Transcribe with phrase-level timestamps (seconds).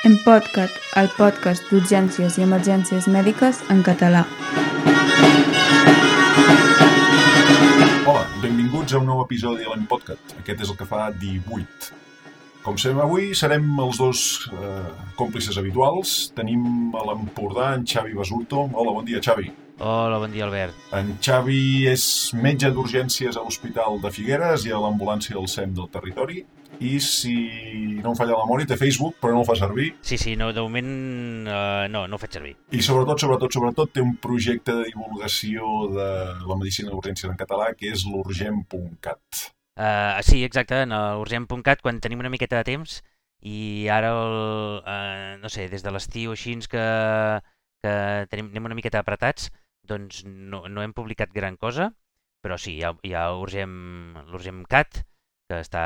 [0.00, 4.22] En Podcat, el podcast d'urgències i emergències mèdiques en català.
[8.08, 10.32] Hola, benvinguts a un nou episodi de l'Empodcat.
[10.40, 11.90] Aquest és el que fa 18.
[12.64, 14.86] Com sabem avui, serem els dos eh,
[15.20, 16.14] còmplices habituals.
[16.38, 18.70] Tenim a l'Empordà en Xavi Basurto.
[18.72, 19.52] Hola, bon dia, Xavi.
[19.84, 20.80] Hola, bon dia, Albert.
[20.96, 21.60] En Xavi
[21.92, 22.06] és
[22.40, 26.40] metge d'urgències a l'Hospital de Figueres i a l'ambulància del SEM del territori.
[26.80, 27.34] I si
[28.00, 29.90] no em falla la memòria, té Facebook, però no el fa servir.
[30.00, 30.88] Sí, sí, no, de moment
[31.44, 32.54] uh, no, no ho faig servir.
[32.72, 36.08] I sobretot, sobretot, sobretot, té un projecte de divulgació de
[36.48, 39.42] la medicina d'urgències en català que és l'urgent.cat.
[39.76, 43.00] Uh, sí, exacte, en urgent.cat, quan tenim una miqueta de temps
[43.40, 46.86] i ara, el, uh, no sé, des de l'estiu així que,
[47.84, 47.94] que
[48.32, 49.52] tenim, anem una miqueta apretats,
[49.84, 51.92] doncs no, no hem publicat gran cosa,
[52.40, 55.04] però sí, hi ha, hi ha l'Urgem Cat,
[55.50, 55.84] que està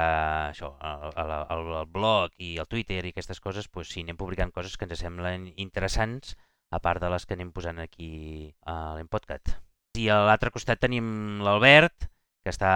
[0.50, 4.52] això, al, al, al blog i al Twitter i aquestes coses, doncs sí, anem publicant
[4.52, 6.34] coses que ens semblen interessants,
[6.74, 9.54] a part de les que anem posant aquí a l'Empodcat.
[9.96, 12.10] I a l'altre costat tenim l'Albert,
[12.44, 12.74] que està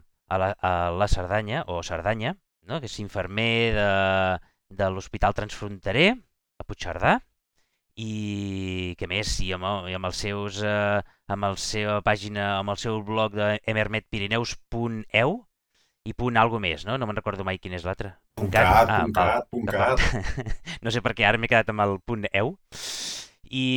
[0.00, 2.34] a la, a la Cerdanya, o Cerdanya,
[2.66, 2.80] no?
[2.82, 3.88] que és infermer de,
[4.80, 6.10] de l'Hospital Transfronterer,
[6.58, 7.18] a Puigcerdà,
[7.98, 10.98] i que més, i amb, i amb els seus, eh,
[11.30, 15.38] amb la seva pàgina, amb el seu blog de emermetpirineus.eu
[16.08, 16.96] i punt algo més, no?
[16.96, 18.14] No me'n recordo mai quin és l'altre.
[18.38, 20.02] Punt cat, ah, punt cat, punt cat.
[20.84, 22.54] no sé per què ara m'he quedat amb el punt eu.
[23.48, 23.68] I,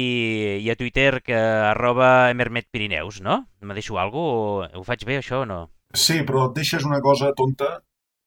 [0.60, 1.38] i a Twitter que
[1.70, 3.46] arroba emermetpirineus, no?
[3.62, 4.80] Me deixo alguna cosa?
[4.80, 5.62] Ho faig bé això o no?
[5.96, 7.78] Sí, però et deixes una cosa tonta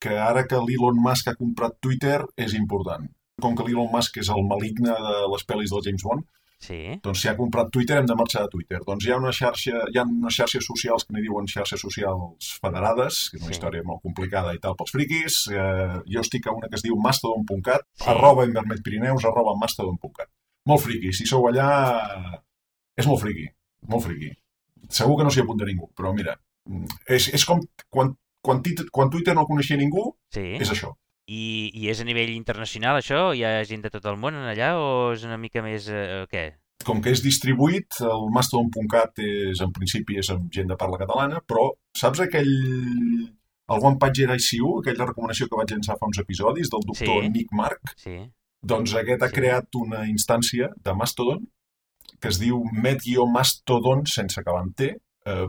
[0.04, 3.08] que ara que l'Elon Musk ha comprat Twitter és important
[3.42, 6.26] com que l'Elon Musk és el maligne de les pel·lis del James Bond,
[6.64, 6.78] sí.
[7.04, 8.80] doncs si ha comprat Twitter hem de marxar de Twitter.
[8.86, 12.54] Doncs hi ha una xarxa, hi ha unes xarxes socials que n'hi diuen xarxes socials
[12.62, 13.56] federades, que és una sí.
[13.58, 15.42] història molt complicada i tal pels friquis.
[15.52, 18.08] Eh, jo estic a una que es diu mastodon.cat, sí.
[18.14, 20.30] arroba invermetpirineus, arroba mastodon.cat.
[20.70, 21.68] Molt friqui, si sou allà...
[22.96, 23.48] És molt friqui,
[23.90, 24.30] molt friqui.
[24.94, 26.36] Segur que no s'hi apunta ningú, però mira,
[27.10, 27.60] és, és com
[27.90, 28.12] quan,
[28.44, 28.60] quan,
[28.92, 30.44] quan Twitter no coneixia ningú, sí.
[30.60, 30.92] és això.
[31.24, 33.30] I, I és a nivell internacional això?
[33.32, 35.88] Hi ha gent de tot el món allà o és una mica més...
[35.88, 36.44] Eh, què?
[36.84, 41.40] Com que és distribuït, el Mastodon.cat és, en principi, és amb gent de parla catalana,
[41.46, 42.52] però saps aquell...
[43.64, 47.30] El One Pager ICU, aquella recomanació que vaig llançar fa uns episodis del doctor sí.
[47.32, 47.94] Nick Mark?
[47.96, 48.18] Sí.
[48.60, 49.36] Doncs aquest ha sí.
[49.38, 51.46] creat una instància de Mastodon
[52.20, 54.90] que es diu met-mastodon, sense acabar amb T,
[55.28, 55.46] eh,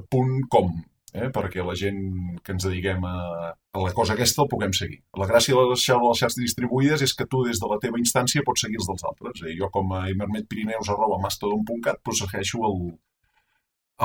[0.51, 0.71] .com,
[1.15, 1.99] eh, perquè la gent
[2.43, 3.15] que ens dediquem a,
[3.55, 4.99] a la cosa aquesta el puguem seguir.
[5.21, 8.65] La gràcia de les, xarxes distribuïdes és que tu des de la teva instància pots
[8.65, 9.43] seguir els dels altres.
[9.45, 9.55] Eh?
[9.59, 12.79] Jo com a emermetpirineus arroba mastodon.cat doncs segueixo el,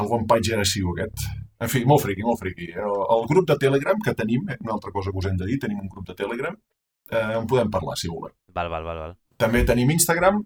[0.01, 1.27] el one page aquest.
[1.61, 2.71] En fi, molt friqui, molt friqui.
[2.73, 5.51] El, el grup de Telegram que tenim, eh, una altra cosa que us hem de
[5.51, 6.57] dir, tenim un grup de Telegram,
[7.11, 8.33] eh, en podem parlar, si volem.
[8.55, 9.19] Val, val, val, val.
[9.41, 10.41] També tenim Instagram,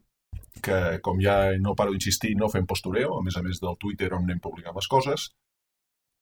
[0.65, 4.13] que com ja no paro d'insistir, no fem postureo, a més a més del Twitter
[4.15, 5.29] on anem publicant les coses.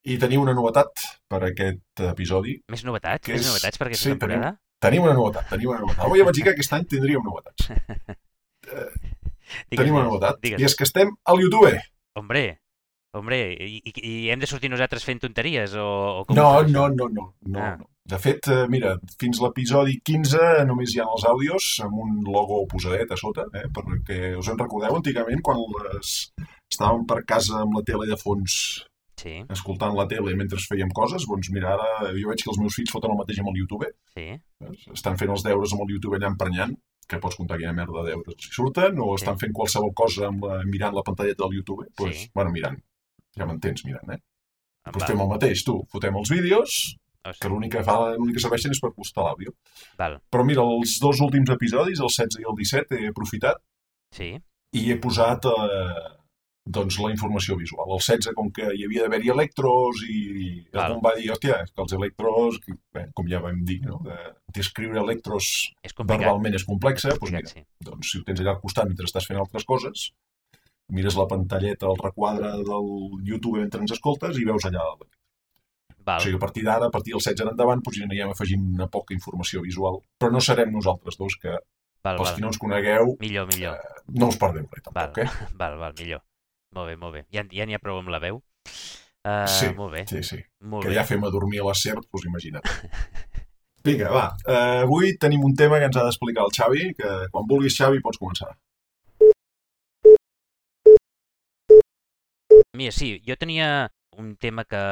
[0.03, 2.57] I tenim una novetat per aquest episodi.
[2.73, 3.29] Més novetats?
[3.31, 3.47] Més és...
[3.47, 4.51] novetats per aquesta sí, temporada?
[4.51, 6.03] Tenim, tenim una novetat, tenim una novetat.
[6.09, 7.69] Avui ja vaig dir que aquest any tindríem novetats.
[8.75, 8.89] eh,
[9.77, 10.43] tenim una novetat.
[10.43, 10.59] Digues.
[10.59, 11.71] I és que estem al YouTube.
[12.19, 12.43] Hombre,
[13.15, 16.91] hombre, i, i, i hem de sortir nosaltres fent tonteries o, o com no, no,
[16.91, 17.73] no, no, no, ah.
[17.79, 17.91] no.
[18.03, 22.65] De fet, eh, mira, fins l'episodi 15 només hi ha els àudios amb un logo
[22.67, 26.33] posadet a sota, eh, perquè us en recordeu antigament quan les...
[26.73, 28.57] estàvem per casa amb la tele de fons
[29.22, 29.34] sí.
[29.55, 32.94] escoltant la tele mentre fèiem coses, doncs mira, ara jo veig que els meus fills
[32.94, 33.91] foten el mateix amb el YouTube.
[34.15, 34.28] Sí.
[34.94, 36.75] Estan fent els deures amb el YouTube allà emprenyant,
[37.09, 39.22] que pots comptar quina merda de deures si surten, o sí.
[39.22, 41.87] estan fent qualsevol cosa amb la, mirant la pantalleta del YouTube.
[41.87, 42.31] Doncs, pues, sí.
[42.34, 42.78] bueno, mirant.
[43.38, 44.21] Ja m'entens, mirant, eh?
[44.82, 45.77] Doncs pues fem el mateix, tu.
[45.93, 46.78] Fotem els vídeos,
[47.25, 47.41] oh, sí.
[47.43, 49.55] que l'únic que, fa, l'únic que serveixen és per postar l'àudio.
[50.32, 53.62] Però mira, els dos últims episodis, el 16 i el 17, he aprofitat
[54.15, 54.32] sí.
[54.78, 56.09] i he posat eh,
[56.65, 57.91] doncs la informació visual.
[57.91, 60.19] El 16, com que hi havia d'haver-hi electros i
[60.73, 60.84] Val.
[60.84, 62.61] algú va dir, hòstia, que els electros,
[62.94, 63.99] bé, com ja vam dir, no?
[64.55, 65.49] descriure electros
[65.82, 67.64] és verbalment és complexa, és doncs mira, sí.
[67.82, 70.12] doncs si ho tens allà al costat mentre estàs fent altres coses,
[70.93, 72.88] mires la pantalleta, el requadre del
[73.26, 74.87] YouTube mentre ens escoltes i veus allà
[76.03, 76.19] Val.
[76.19, 78.64] O sigui, a partir d'ara, a partir del 16 en endavant, doncs ja anirem afegint
[78.75, 80.00] una poca informació visual.
[80.19, 82.35] Però no serem nosaltres dos, que val, pels val.
[82.35, 83.79] qui no ens conegueu, millor, millor.
[83.79, 85.23] Eh, no us perdeu res, tampoc, val.
[85.23, 85.49] eh?
[85.62, 86.25] Val, val, millor.
[86.73, 87.23] Molt bé, molt bé.
[87.35, 88.41] Ja ja n'hi ha prou amb la veu.
[89.23, 90.03] Uh, sí, molt bé.
[90.11, 90.41] sí, sí.
[90.67, 90.97] Molt que bé.
[90.99, 92.67] ja fem a dormir a la serp, doncs imagina't.
[93.87, 94.27] Vinga, va.
[94.47, 98.03] Uh, avui tenim un tema que ens ha d'explicar el Xavi, que quan vulguis, Xavi,
[98.03, 98.53] pots començar.
[102.79, 104.83] Mira, sí, jo tenia un tema que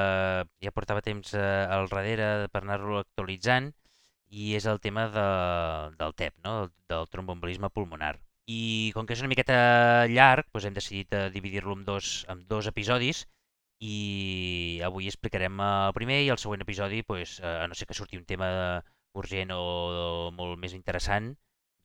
[0.64, 3.70] ja portava temps eh, al darrere per anar-lo actualitzant
[4.30, 5.28] i és el tema de,
[6.00, 6.56] del TEP, no?
[6.60, 8.18] del, del trombombolisme pulmonar.
[8.50, 9.58] I com que és una miqueta
[10.10, 13.24] llarg, doncs hem decidit eh, dividir-lo en, dos, en dos episodis
[13.80, 18.18] i avui explicarem el primer i el següent episodi, doncs, a no ser que surti
[18.20, 18.50] un tema
[19.16, 21.32] urgent o, o molt més interessant,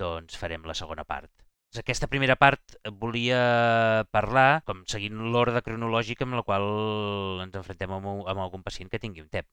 [0.01, 1.31] doncs farem la segona part.
[1.79, 3.39] Aquesta primera part volia
[4.15, 6.65] parlar, com seguint l'ordre cronològic amb la qual
[7.43, 9.47] ens enfrontem amb, amb algun pacient que tingui un TEP.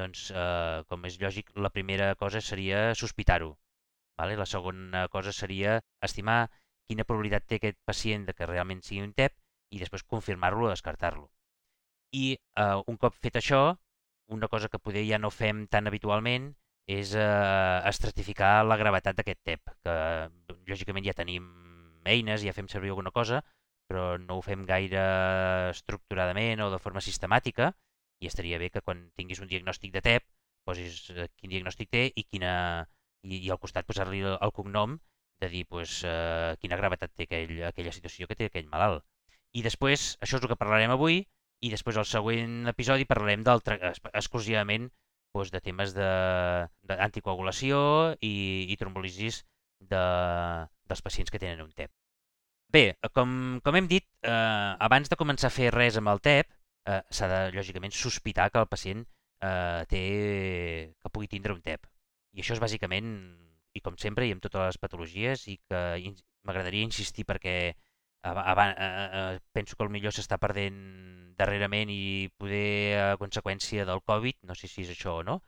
[0.00, 3.52] Doncs, eh, com és lògic, la primera cosa seria sospitar-ho.
[4.20, 4.36] Vale?
[4.36, 6.40] La segona cosa seria estimar
[6.90, 9.36] quina probabilitat té aquest pacient de que realment sigui un TEP
[9.72, 11.28] i després confirmar-lo o descartar-lo.
[12.12, 13.60] I eh, un cop fet això,
[14.36, 16.50] una cosa que poder ja no fem tan habitualment
[16.90, 19.96] és eh, estratificar la gravetat d'aquest TEP, que
[20.68, 21.46] lògicament ja tenim
[22.04, 23.40] eines, ja fem servir alguna cosa,
[23.90, 25.02] però no ho fem gaire
[25.70, 27.72] estructuradament o de forma sistemàtica
[28.20, 30.26] i estaria bé que quan tinguis un diagnòstic de TEP
[30.68, 32.52] posis eh, quin diagnòstic té i quina,
[33.22, 34.98] i, i al costat posar-li el, el cognom
[35.40, 39.04] de dir pues, eh, quina gravetat té aquell, aquella situació que té aquell malalt.
[39.56, 41.22] I després, això és el que parlarem avui,
[41.60, 44.88] i després al següent episodi parlarem exclusivament
[45.34, 47.80] doncs, de temes d'anticoagulació
[48.20, 49.42] i, i trombolisis
[49.80, 50.04] de,
[50.88, 51.90] dels pacients que tenen un TEP.
[52.70, 52.84] Bé,
[53.16, 56.52] com, com hem dit, eh, abans de començar a fer res amb el TEP,
[56.86, 59.02] eh, s'ha de, lògicament, sospitar que el pacient
[59.42, 60.02] eh, té,
[61.00, 61.88] que pugui tindre un TEP.
[62.36, 63.12] I això és bàsicament,
[63.74, 65.80] i com sempre, i amb totes les patologies, i que
[66.46, 67.74] m'agradaria insistir perquè
[68.22, 74.02] abans, eh, eh, penso que el millor s'està perdent darrerament i poder a conseqüència del
[74.04, 75.40] Covid, no sé si és això o no,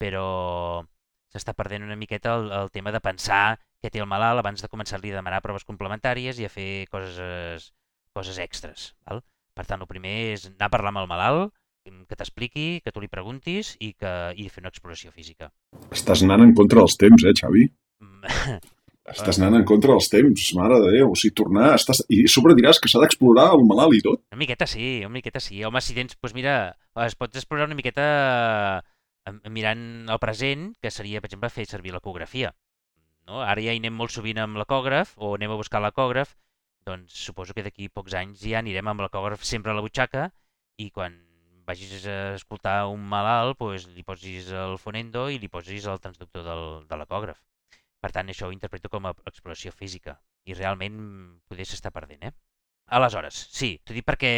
[0.00, 0.84] però
[1.32, 4.70] s'està perdent una miqueta el, el tema de pensar què té el malalt abans de
[4.72, 7.72] començar-li a demanar proves complementàries i a fer coses,
[8.16, 8.92] coses extres.
[9.04, 9.20] Val?
[9.54, 11.52] Per tant, el primer és anar a parlar amb el malalt,
[11.84, 15.50] que t'expliqui, que tu li preguntis i, que, i fer una exploració física.
[15.92, 17.66] Estàs anant en contra dels temps, eh, Xavi?
[19.12, 21.10] Estàs anant en contra dels temps, mare de Déu.
[21.12, 21.74] O sigui, tornar...
[21.76, 22.00] Estàs...
[22.08, 24.22] I sobre diràs que s'ha d'explorar el malalt i tot.
[24.32, 25.60] Una miqueta sí, una miqueta sí.
[25.68, 26.16] Home, si tens...
[26.16, 26.54] Doncs mira,
[27.04, 28.06] es pot explorar una miqueta
[29.52, 32.54] mirant el present, que seria, per exemple, fer servir l'ecografia.
[33.28, 33.42] No?
[33.44, 36.32] Ara ja hi anem molt sovint amb l'ecògraf, o anem a buscar l'ecògraf,
[36.88, 40.28] doncs suposo que d'aquí pocs anys ja anirem amb l'ecògraf sempre a la butxaca
[40.80, 41.16] i quan
[41.66, 46.44] vagis a escoltar un malalt, doncs li posis el fonendo i li posis el transductor
[46.46, 47.40] del, de l'ecògraf.
[48.04, 50.96] Per tant, això ho interpreto com a exploració física i realment
[51.48, 52.28] poder s'està perdent.
[52.28, 52.32] Eh?
[52.98, 54.32] Aleshores, sí, t'ho dic perquè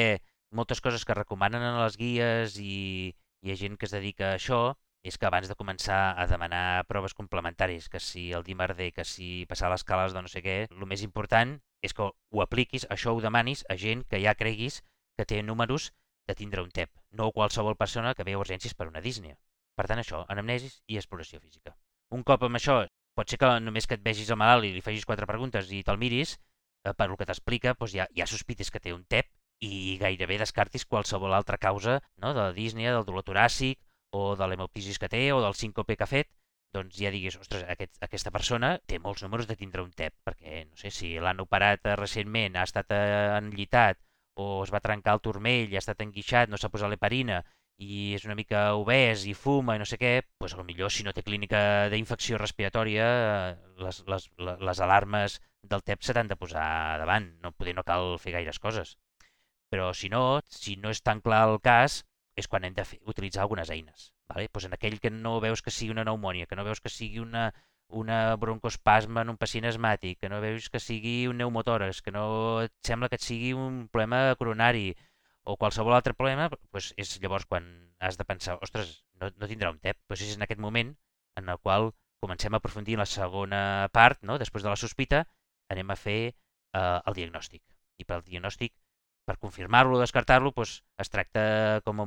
[0.54, 3.12] moltes coses que recomanen a les guies i
[3.42, 4.60] hi ha gent que es dedica a això
[5.06, 9.46] és que abans de començar a demanar proves complementaris, que si el D, que si
[9.48, 13.14] passar les cales de no sé què, el més important és que ho apliquis, això
[13.14, 14.82] ho demanis a gent que ja creguis
[15.16, 15.92] que té números
[16.26, 19.36] de tindre un TEP, no qualsevol persona que ve a urgències per una dísnia.
[19.76, 21.76] Per tant, això, anamnesis i exploració física.
[22.16, 22.80] Un cop amb això,
[23.16, 25.82] pot ser que només que et vegis el malalt i li facis quatre preguntes i
[25.86, 26.36] te'l miris,
[26.84, 29.30] eh, per el que t'explica, doncs ja, ja sospites que té un TEP
[29.66, 33.80] i gairebé descartis qualsevol altra causa no, de la dísnia, del dolor toràcic
[34.12, 36.32] o de l'hemoptisis que té o del síncope que ha fet,
[36.76, 40.64] doncs ja diguis, ostres, aquest, aquesta persona té molts números de tindre un TEP, perquè,
[40.68, 44.00] no sé, si l'han operat recentment, ha estat enllitat
[44.36, 47.40] o es va trencar el turmell i ha estat enguixat, no s'ha posat l'heparina
[47.76, 51.12] i és una mica obès i fuma i no sé què, doncs millor si no
[51.16, 51.60] té clínica
[51.92, 53.06] d'infecció respiratòria,
[53.84, 58.16] les, les, les alarmes del TEP se t'han de posar davant, no, poder no cal
[58.22, 58.96] fer gaires coses.
[59.72, 62.04] Però si no, si no és tan clar el cas,
[62.36, 64.12] és quan hem de fer, utilitzar algunes eines.
[64.30, 64.48] Vale?
[64.52, 67.20] Pues en aquell que no veus que sigui una pneumònia, que no veus que sigui
[67.20, 67.50] una,
[67.88, 72.26] una broncospasma en un pacient asmàtic, que no veus que sigui un pneumotòrax, que no
[72.64, 74.90] et sembla que et sigui un problema coronari
[75.46, 77.68] o qualsevol altre problema, doncs és llavors quan
[78.00, 80.00] has de pensar, ostres, no, no tindrà un TEP.
[80.10, 80.92] Doncs és en aquest moment
[81.38, 83.60] en el qual comencem a aprofundir en la segona
[83.92, 84.38] part, no?
[84.42, 85.22] després de la sospita,
[85.70, 87.62] anem a fer eh, el diagnòstic.
[88.02, 88.74] I pel diagnòstic,
[89.26, 91.46] per confirmar-lo o descartar-lo, doncs es tracta,
[91.86, 92.02] com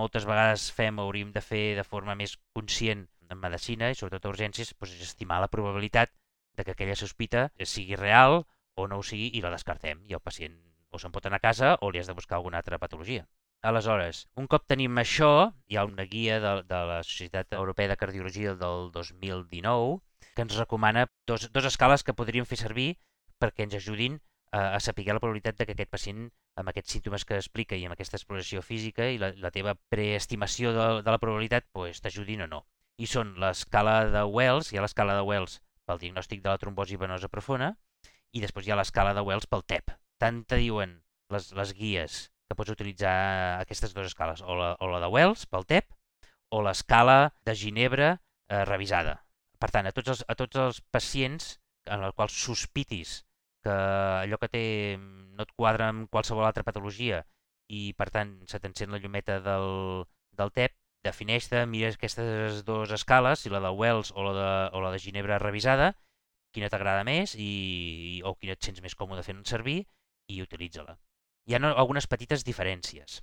[0.00, 4.32] moltes vegades fem, hauríem de fer de forma més conscient en medicina i sobretot a
[4.34, 6.12] urgències doncs, és estimar la probabilitat
[6.56, 8.44] de que aquella sospita sigui real
[8.76, 10.56] o no ho sigui i la descartem i el pacient
[10.90, 13.26] o se'n pot anar a casa o li has de buscar alguna altra patologia.
[13.62, 17.96] Aleshores, un cop tenim això, hi ha una guia de, de la Societat Europea de
[18.00, 20.00] Cardiologia del 2019
[20.34, 22.90] que ens recomana dos, dos escales que podríem fer servir
[23.38, 24.18] perquè ens ajudin
[24.50, 27.84] a, a saber la probabilitat de que aquest pacient amb aquests símptomes que explica i
[27.86, 32.48] amb aquesta exploració física i la, la teva preestimació de, de la probabilitat pues, t'ajudin
[32.48, 32.64] o no
[33.00, 36.98] i són l'escala de Wells, hi ha l'escala de Wells pel diagnòstic de la trombosi
[37.00, 37.72] venosa profunda
[38.36, 39.94] i després hi ha l'escala de Wells pel TEP.
[40.20, 40.98] Tant te diuen
[41.32, 43.14] les, les guies que pots utilitzar
[43.62, 45.88] aquestes dues escales, o la, o la de Wells pel TEP
[46.50, 49.20] o l'escala de Ginebra eh, revisada.
[49.62, 51.54] Per tant, a tots els, a tots els pacients
[51.86, 53.20] en els quals sospitis
[53.64, 54.64] que allò que té
[54.98, 57.22] no et quadra amb qualsevol altra patologia
[57.70, 60.74] i, per tant, se t'encén la llumeta del, del TEP,
[61.06, 65.00] defineix-te, mires aquestes dues escales, si la de Wells o la de, o la de
[65.02, 65.94] Ginebra revisada,
[66.54, 69.78] quina t'agrada més i, o quina et sents més còmode fent servir
[70.30, 70.96] i utilitza-la.
[71.48, 73.20] Hi ha algunes petites diferències.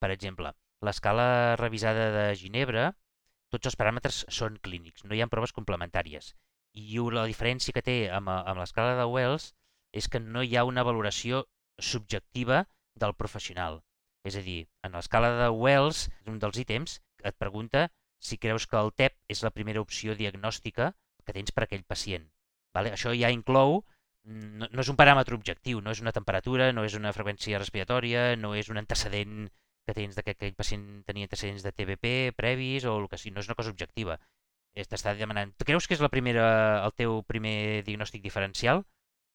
[0.00, 0.54] Per exemple,
[0.86, 2.90] l'escala revisada de Ginebra,
[3.52, 6.32] tots els paràmetres són clínics, no hi ha proves complementàries.
[6.72, 9.50] I la diferència que té amb, amb l'escala de Wells
[9.92, 11.44] és que no hi ha una valoració
[11.82, 13.80] subjectiva del professional.
[14.28, 17.88] És a dir, en l'escala de Wells, un dels ítems, et pregunta
[18.20, 20.92] si creus que el TEP és la primera opció diagnòstica
[21.24, 22.26] que tens per a aquell pacient.
[22.76, 22.92] Vale?
[22.96, 23.80] Això ja inclou,
[24.24, 28.34] no, no és un paràmetre objectiu, no és una temperatura, no és una freqüència respiratòria,
[28.36, 29.48] no és un antecedent
[29.86, 33.34] que tens de que aquell pacient tenia antecedents de TBP previs o el que sigui,
[33.34, 34.20] no és una cosa objectiva.
[34.76, 36.44] T'està demanant, creus que és la primera,
[36.84, 38.84] el teu primer diagnòstic diferencial?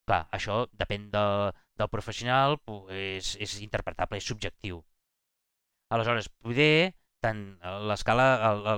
[0.06, 1.24] Clar, això depèn de,
[1.80, 2.60] del professional,
[2.94, 4.84] és, és interpretable, és subjectiu.
[5.96, 6.94] Aleshores, poder
[7.26, 7.40] tant
[7.90, 8.26] l'escala,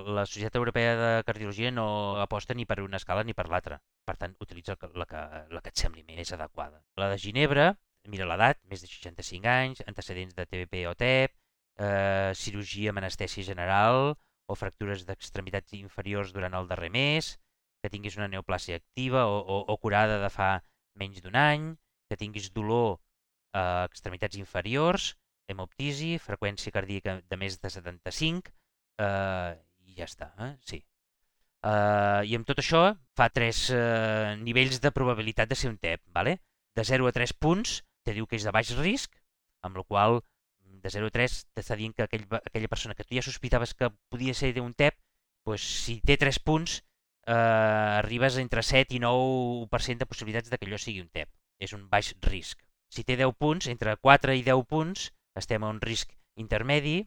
[0.07, 1.87] la Societat Europea de Cardiologia no
[2.23, 3.79] aposta ni per una escala ni per l'altra.
[4.07, 6.79] Per tant, utilitza la que, la que et sembli més adequada.
[7.01, 7.73] La de Ginebra,
[8.13, 11.35] mira l'edat, més de 65 anys, antecedents de TBP o TEP,
[11.83, 14.15] eh, cirurgia amb anestèsia general
[14.47, 17.35] o fractures d'extremitats inferiors durant el darrer mes,
[17.83, 20.53] que tinguis una neoplàsia activa o, o, o curada de fa
[20.99, 21.71] menys d'un any,
[22.09, 22.97] que tinguis dolor
[23.53, 25.13] a extremitats inferiors,
[25.47, 28.53] hemoptisi, freqüència cardíaca de més de 75,
[29.03, 29.55] eh,
[29.87, 30.53] i ja està, eh?
[30.67, 30.81] sí.
[31.67, 32.83] Eh, I amb tot això
[33.17, 36.03] fa tres eh, nivells de probabilitat de ser un TEP.
[36.13, 36.37] Vale?
[36.77, 39.15] De 0 a 3 punts te diu que és de baix risc,
[39.65, 40.21] amb la qual
[40.83, 43.89] de 0 a 3 t'està dient que aquell, aquella persona que tu ja sospitaves que
[44.11, 44.95] podia ser d'un TEP,
[45.47, 46.81] doncs, si té 3 punts,
[47.27, 51.29] eh, arribes entre 7 i 9% de possibilitats de que allò sigui un TEP.
[51.59, 52.63] És un baix risc.
[52.89, 56.97] Si té 10 punts, entre 4 i 10 punts, estem a un risc intermedi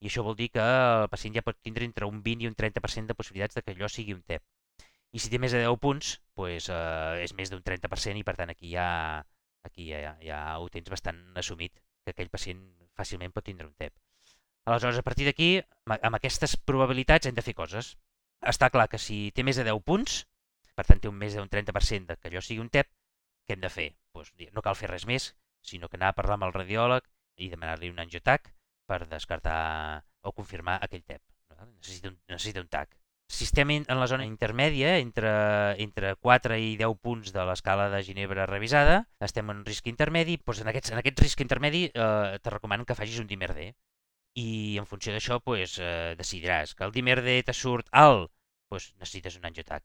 [0.00, 2.56] i això vol dir que el pacient ja pot tindre entre un 20 i un
[2.58, 4.42] 30% de possibilitats de que allò sigui un TEP.
[5.14, 8.36] I si té més de 10 punts, doncs, eh, és més d'un 30% i per
[8.36, 9.24] tant aquí ja,
[9.64, 12.60] aquí ja, ja ho tens bastant assumit que aquell pacient
[12.98, 13.94] fàcilment pot tindre un TEP.
[14.68, 17.94] Aleshores, a partir d'aquí, amb aquestes probabilitats hem de fer coses.
[18.40, 20.22] Està clar que si té més de 10 punts,
[20.78, 22.90] per tant té un més d'un 30% de que allò sigui un TEP,
[23.46, 23.88] què hem de fer?
[24.12, 25.32] Pues, no cal fer res més,
[25.64, 27.08] sinó que anar a parlar amb el radiòleg
[27.42, 28.52] i demanar-li un angiotac
[28.86, 31.22] per descartar o confirmar aquell TEP.
[31.58, 32.94] Necessita un, necessita un TAC.
[33.28, 35.30] Si estem en la zona intermèdia, entre,
[35.84, 40.38] entre 4 i 10 punts de l'escala de Ginebra revisada, estem en un risc intermedi,
[40.40, 43.68] doncs en, aquest, en aquest risc intermedi eh, te recomano que facis un dimer D.
[44.38, 48.30] I en funció d'això doncs, eh, decidiràs que el dimer D te surt alt,
[48.70, 49.84] doncs necessites un angiotac.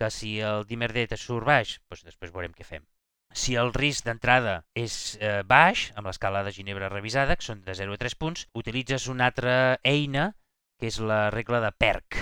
[0.00, 2.84] Que si el dimer D te surt baix, doncs després veurem què fem.
[3.32, 7.78] Si el risc d'entrada és eh, baix, amb l'escala de Ginebra revisada, que són de
[7.78, 10.32] 0 a 3 punts, utilitzes una altra eina,
[10.78, 12.20] que és la regla de PERC,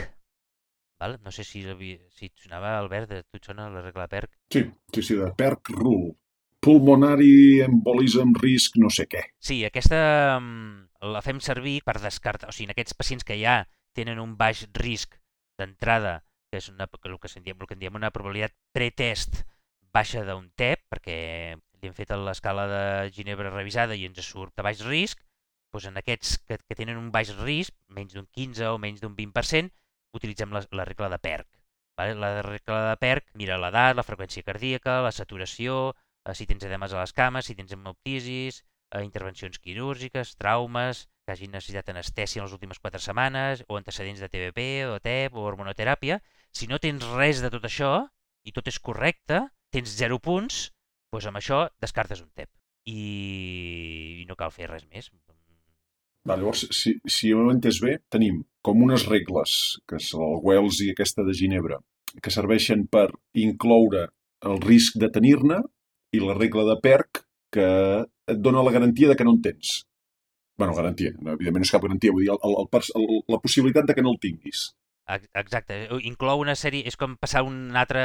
[1.00, 1.18] Val?
[1.24, 1.62] No sé si,
[2.12, 4.34] si et sonava, Albert, tu et sona la regla PERC?
[4.52, 6.12] Sí, sí, sí, de PERC Rule.
[6.60, 9.22] Pulmonary Embolism Risk no sé què.
[9.40, 10.00] Sí, aquesta
[10.38, 13.62] mm, la fem servir per descartar, o sigui, en aquests pacients que ja
[13.96, 15.16] tenen un baix risc
[15.58, 19.42] d'entrada, que és una, el, que diem, el que en diem una probabilitat pretest
[19.94, 21.16] baixa d'un TEP, perquè
[21.80, 25.22] li hem fet l'escala de Ginebra revisada i ens surt de baix risc,
[25.72, 29.16] doncs en aquests que, que tenen un baix risc, menys d'un 15 o menys d'un
[29.16, 29.72] 20%,
[30.18, 31.48] utilitzem la, la regla de PERC.
[31.98, 32.14] Vale?
[32.18, 36.92] La regla de PERC mira l'edat, la freqüència cardíaca, la saturació, eh, si tens edemes
[36.92, 42.48] a les cames, si tens hemoptisis, eh, intervencions quirúrgiques, traumes, que hagin necessitat anestèsia en
[42.48, 46.20] les últimes 4 setmanes, o antecedents de TBP, o TEP, o hormonoteràpia.
[46.52, 48.08] Si no tens res de tot això,
[48.44, 50.70] i tot és correcte, tens 0 punts,
[51.12, 52.50] doncs amb això descartes un TEP.
[52.90, 55.10] I, i no cal fer res més.
[56.26, 60.80] Va, llavors, si, si ho entès bé, tenim com unes regles, que és el Wells
[60.84, 61.78] i aquesta de Ginebra,
[62.20, 63.08] que serveixen per
[63.38, 64.08] incloure
[64.50, 65.60] el risc de tenir-ne
[66.12, 67.22] i la regla de PERC
[67.54, 67.68] que
[68.30, 69.86] et dona la garantia de que no en tens.
[70.60, 73.94] bueno, garantia, evidentment no és cap garantia, vull dir, el, el, el, la possibilitat de
[73.96, 74.66] que no el tinguis.
[75.08, 78.02] Exacte, inclou una sèrie, és com passar una altra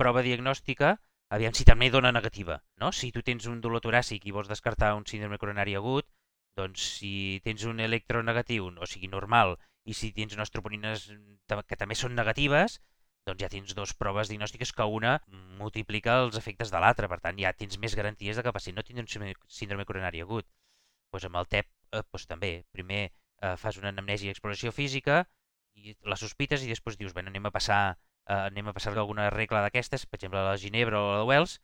[0.00, 0.96] prova diagnòstica,
[1.30, 2.90] aviam si també dona negativa, no?
[2.90, 6.10] Si tu tens un dolor toràcic i vols descartar un síndrome coronari agut,
[6.58, 11.06] doncs si tens un electronegatiu, o sigui normal, i si tens unes troponines
[11.46, 12.80] que també són negatives,
[13.26, 15.16] doncs ja tens dues proves diagnòstiques que una
[15.60, 17.10] multiplica els efectes de l'altra.
[17.10, 20.22] Per tant, ja tens més garanties de que el pacient no tindrà un síndrome coronari
[20.22, 20.46] agut.
[21.12, 22.52] Doncs amb el TEP eh, doncs també.
[22.72, 25.24] Primer eh, fas una anamnesi i exploració física,
[25.76, 29.28] i la sospites i després dius, bueno, anem a passar eh, anem a passar alguna
[29.30, 31.58] regla d'aquestes, per exemple la Ginebra o la de Wells,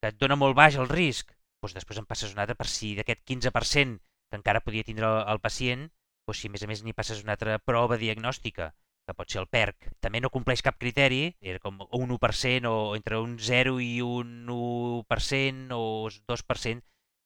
[0.00, 2.94] que et dona molt baix el risc, doncs després en passes una altra per si
[2.98, 5.86] d'aquest 15% que encara podia tindre el, el pacient,
[6.26, 8.72] doncs si a més a més n'hi passes una altra prova diagnòstica,
[9.06, 12.94] que pot ser el PERC, també no compleix cap criteri, era com un 1% o
[12.96, 16.82] entre un 0 i un 1% o 2%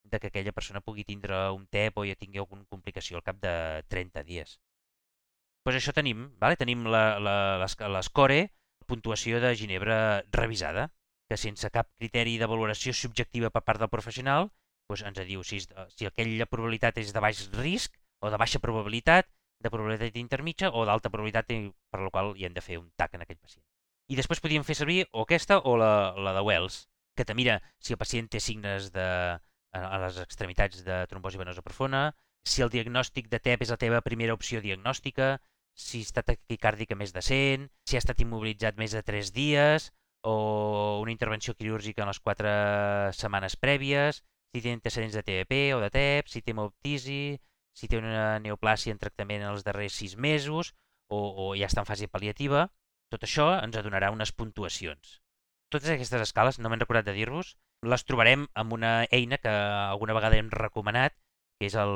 [0.07, 3.41] de que aquella persona pugui tindre un TEP o ja tingui alguna complicació al cap
[3.43, 3.55] de
[3.89, 4.57] 30 dies.
[4.57, 6.57] Doncs pues això tenim, vale?
[6.57, 8.53] tenim l'escore,
[8.87, 10.93] puntuació de Ginebra revisada,
[11.29, 14.53] que sense cap criteri de valoració subjectiva per part del professional
[14.89, 15.59] doncs ens diu si,
[15.97, 19.29] si aquella probabilitat és de baix risc o de baixa probabilitat,
[19.63, 21.49] de probabilitat intermitja o d'alta probabilitat
[21.91, 23.65] per la qual hi hem de fer un TAC en aquell pacient.
[24.13, 26.87] I després podríem fer servir o aquesta o la, la de Wells,
[27.17, 29.07] que te mira si el pacient té signes de,
[29.73, 32.13] a, les extremitats de trombosi venosa profunda,
[32.47, 35.37] si el diagnòstic de TEP és la teva primera opció diagnòstica,
[35.77, 39.91] si està taquicàrdica més de 100, si ha estat immobilitzat més de 3 dies,
[40.27, 42.55] o una intervenció quirúrgica en les 4
[43.15, 44.23] setmanes prèvies,
[44.55, 47.37] si té antecedents de TBP o de TEP, si té hemoptisi,
[47.77, 50.73] si té una neoplàsia en tractament en els darrers 6 mesos
[51.13, 52.67] o, o ja està en fase pal·liativa,
[53.13, 55.21] tot això ens donarà unes puntuacions.
[55.71, 57.55] Totes aquestes escales, no m'he recordat de dir-vos,
[57.85, 61.15] les trobarem amb una eina que alguna vegada hem recomanat,
[61.59, 61.95] que és el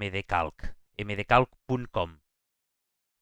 [0.00, 0.68] mdcalc,
[1.04, 2.18] mdcalc.com.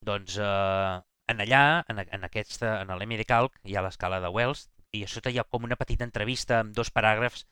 [0.03, 1.01] Doncs eh,
[1.33, 5.31] en allà, en, en, aquesta, en l'MDCalc, hi ha l'escala de Wells, i a sota
[5.33, 7.47] hi ha com una petita entrevista amb dos paràgrafs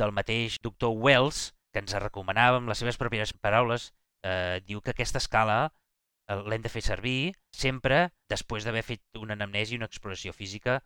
[0.00, 3.90] del mateix doctor Wells, que ens recomanava amb les seves pròpies paraules,
[4.24, 9.36] eh, diu que aquesta escala eh, l'hem de fer servir sempre després d'haver fet una
[9.36, 10.78] anamnesi i una exploració física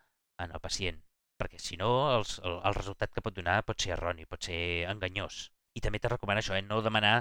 [0.42, 0.98] en el pacient,
[1.38, 4.58] perquè si no els, el, el resultat que pot donar pot ser erroni, pot ser
[4.90, 5.46] enganyós.
[5.78, 7.20] I també te recomana això, eh, no demanar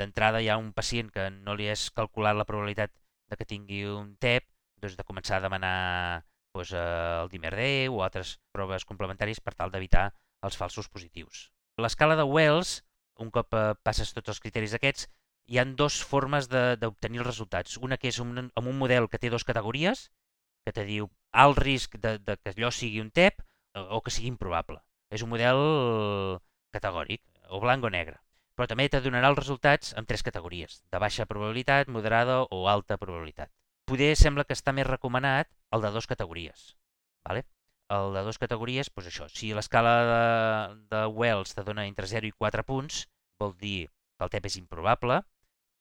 [0.00, 2.96] d'entrada ja un pacient que no li has calculat la probabilitat
[3.28, 4.48] de que tingui un TEP,
[4.80, 5.76] doncs de començar a demanar
[6.56, 10.08] doncs, el DIMER-D o altres proves complementàries per tal d'evitar
[10.40, 11.50] els falsos positius.
[11.76, 12.80] L'escala de Wells
[13.20, 15.08] un cop eh, passes tots els criteris aquests,
[15.50, 17.76] hi han dues formes d'obtenir els resultats.
[17.82, 20.08] Una que és un, amb un model que té dues categories,
[20.64, 23.42] que te diu alt risc de, de que allò sigui un TEP
[23.74, 24.80] o que sigui improbable.
[25.10, 25.60] És un model
[26.74, 28.20] categòric, o blanc o negre.
[28.54, 32.98] Però també te donarà els resultats en tres categories, de baixa probabilitat, moderada o alta
[33.00, 33.50] probabilitat.
[33.90, 36.74] Poder sembla que està més recomanat el de dues categories.
[37.26, 37.46] Vale?
[37.96, 40.20] El de dues categories, doncs això, si l'escala de,
[40.92, 43.02] de Wells te dona entre 0 i 4 punts,
[43.42, 45.18] vol dir que el TEP és improbable,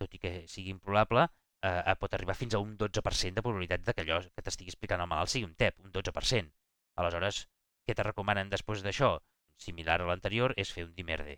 [0.01, 1.27] tot i que sigui improbable,
[1.61, 5.09] eh, pot arribar fins a un 12% de probabilitat que allò que t'estigui explicant el
[5.11, 6.53] malalt sigui un TEP, un 12%.
[7.03, 7.43] Aleshores,
[7.85, 9.17] què te recomanen després d'això?
[9.59, 11.35] Similar a l'anterior, és fer un DIMER-D.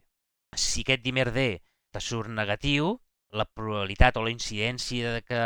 [0.56, 1.46] Si aquest DIMER-D
[1.92, 2.94] te surt negatiu,
[3.32, 5.42] la probabilitat o la incidència de que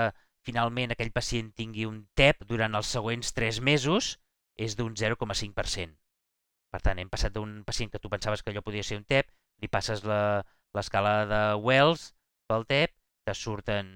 [0.45, 4.15] finalment aquell pacient tingui un TEP durant els següents 3 mesos
[4.55, 5.95] és d'un 0,5%.
[6.71, 9.31] Per tant, hem passat d'un pacient que tu pensaves que allò podia ser un TEP,
[9.63, 12.09] li passes l'escala de Wells
[12.49, 13.87] pel TEP, te surten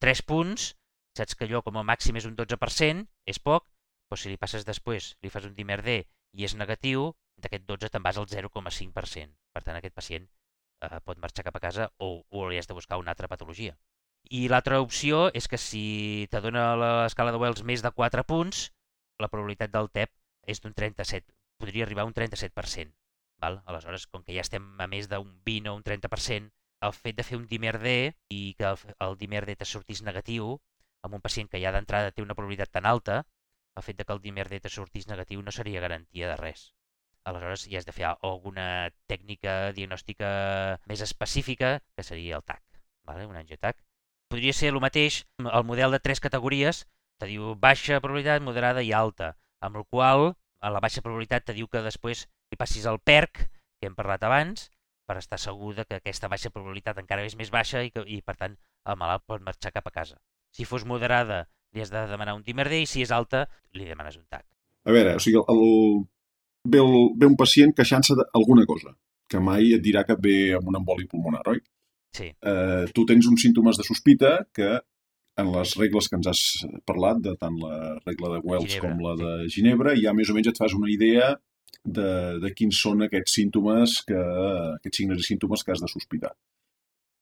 [0.00, 0.70] 3 punts,
[1.18, 3.66] saps que allò com a màxim és un 12%, és poc,
[4.08, 6.00] però si li passes després, li fas un dimer D
[6.38, 9.34] i és negatiu, d'aquest 12 te'n vas al 0,5%.
[9.54, 12.76] Per tant, aquest pacient eh, pot marxar cap a casa o, o li has de
[12.76, 13.76] buscar una altra patologia.
[14.30, 18.68] I l'altra opció és que si te dona l'escala de Wells més de 4 punts,
[19.20, 20.12] la probabilitat del TEP
[20.54, 22.94] és d'un 37, podria arribar a un 37%.
[23.40, 23.62] Val?
[23.66, 26.50] Aleshores, com que ja estem a més d'un 20 o un 30%,
[26.88, 27.92] el fet de fer un dimer-D
[28.36, 30.56] i que el, el dimer-D te sortís negatiu,
[31.04, 33.22] amb un pacient que ja d'entrada té una probabilitat tan alta,
[33.76, 36.70] el fet de que el dimer-D te sortís negatiu no seria garantia de res.
[37.30, 38.66] Aleshores, ja has de fer alguna
[39.12, 40.30] tècnica diagnòstica
[40.88, 42.62] més específica, que seria el TAC,
[43.08, 43.26] vale?
[43.28, 43.84] un angiotac.
[44.32, 46.86] Podria ser el mateix, el model de tres categories,
[47.20, 51.56] te diu baixa probabilitat, moderada i alta, amb el qual a la baixa probabilitat te
[51.56, 53.46] diu que després li passis el PERC,
[53.80, 54.68] que hem parlat abans,
[55.08, 58.36] per estar segur que aquesta baixa probabilitat encara és més baixa i, que, i per
[58.38, 58.54] tant
[58.86, 60.16] el malalt pot marxar cap a casa.
[60.54, 64.16] Si fos moderada, li has de demanar un DIMER-D i si és alta, li demanes
[64.18, 64.46] un TAC.
[64.86, 65.64] A veure, o sigui, el,
[66.64, 68.94] ve, el, ve un pacient queixant-se d'alguna cosa,
[69.30, 71.60] que mai et dirà que ve amb un emboli pulmonar, oi?
[72.16, 72.26] Sí.
[72.30, 74.72] Eh, tu tens uns símptomes de sospita que
[75.42, 76.42] en les regles que ens has
[76.88, 80.36] parlat, de tant la regla de Wells Ginebra, com la de Ginebra, ja més o
[80.36, 81.32] menys et fas una idea
[81.84, 82.10] de,
[82.42, 84.20] de quins són aquests símptomes, que,
[84.78, 86.32] aquests signes i símptomes que has de sospitar.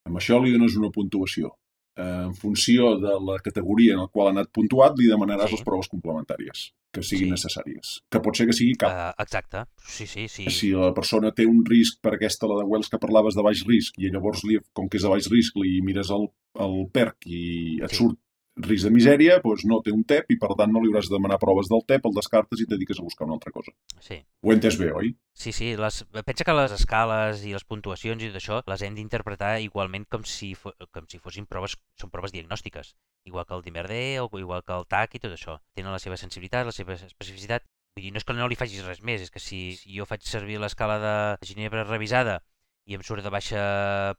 [0.08, 1.52] Amb això li dones una puntuació.
[1.98, 5.58] En funció de la categoria en la qual ha anat puntuat, li demanaràs sí.
[5.58, 7.34] les proves complementàries que siguin sí.
[7.34, 7.90] necessàries.
[8.12, 8.94] Que pot ser que sigui cap.
[8.94, 9.64] Uh, exacte.
[9.84, 10.46] Sí, sí, sí.
[10.54, 13.64] Si la persona té un risc per aquesta, la de Wells que parlaves de baix
[13.68, 16.30] risc, i llavors, li, com que és de baix risc, li mires el,
[16.64, 17.42] el PERC i
[17.82, 18.00] et sí.
[18.00, 18.18] surt
[18.64, 21.14] risc de misèria, doncs no té un TEP i per tant no li hauràs de
[21.14, 23.72] demanar proves del TEP, el descartes i et dediques a buscar una altra cosa.
[24.04, 24.18] Sí.
[24.42, 25.12] Ho he entès bé, oi?
[25.38, 28.98] Sí, sí, les, pensa que les escales i les puntuacions i tot això les hem
[28.98, 32.94] d'interpretar igualment com si, fo, com si fossin proves, són proves diagnòstiques,
[33.30, 35.58] igual que el DIMER-D o igual que el TAC i tot això.
[35.78, 37.66] Tenen la seva sensibilitat, la seva especificitat.
[37.96, 40.06] Vull dir, no és que no li facis res més, és que si, si jo
[40.06, 41.16] faig servir l'escala de
[41.46, 42.40] Ginebra revisada
[42.88, 43.62] i em surt de baixa,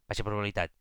[0.08, 0.72] baixa probabilitat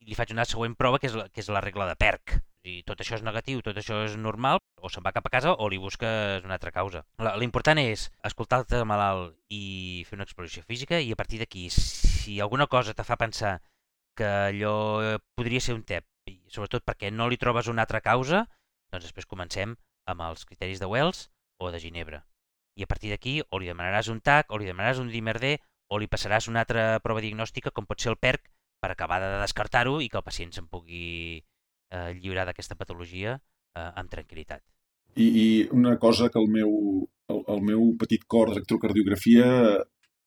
[0.00, 2.38] i li faig una següent prova que és la, que és la regla de PERC,
[2.64, 5.52] i tot això és negatiu, tot això és normal, o se'n va cap a casa
[5.52, 7.04] o li busques una altra causa.
[7.40, 12.66] L'important és escoltar-te malalt i fer una exploració física i a partir d'aquí, si alguna
[12.66, 13.58] cosa te fa pensar
[14.16, 18.46] que allò podria ser un TEP, i sobretot perquè no li trobes una altra causa,
[18.92, 19.76] doncs després comencem
[20.08, 21.28] amb els criteris de Wells
[21.60, 22.24] o de Ginebra.
[22.78, 25.58] I a partir d'aquí o li demanaràs un TAC, o li demanaràs un DIMER-D,
[25.92, 28.48] o li passaràs una altra prova diagnòstica com pot ser el PERC
[28.84, 33.90] per acabar de descartar-ho i que el pacient se'n pugui eh, lliurar d'aquesta patologia eh,
[33.96, 34.60] amb tranquil·litat.
[35.16, 36.72] I, I una cosa que el meu,
[37.32, 39.46] el, el meu petit cor d'electrocardiografia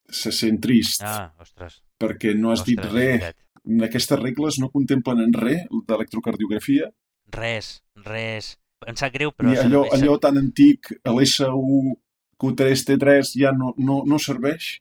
[0.08, 1.04] se sent trist.
[1.04, 1.82] Ah, ostres.
[2.00, 3.44] Perquè no has ostres, dit res.
[3.84, 6.88] Aquestes regles no contemplen en res d'electrocardiografia?
[7.36, 7.76] Res,
[8.08, 8.56] res.
[8.88, 9.52] Em sap greu, però...
[9.52, 11.94] I allò, allò tan antic, l'S1
[12.38, 14.78] Q3 T3 ja no, no, no serveix?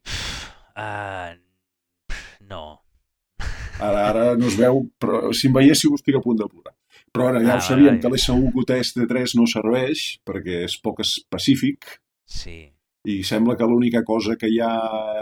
[0.78, 1.36] Uh,
[2.52, 2.64] no.
[3.78, 6.74] Ara, ara no es veu, però si em veiéssiu estic a punt de plorar.
[7.14, 11.04] Però ara ja ah, ho sabíem, que l'S1 Q3 T3 no serveix perquè és poc
[11.06, 11.98] específic.
[12.28, 12.58] Sí.
[13.08, 14.72] I sembla que l'única cosa que hi ha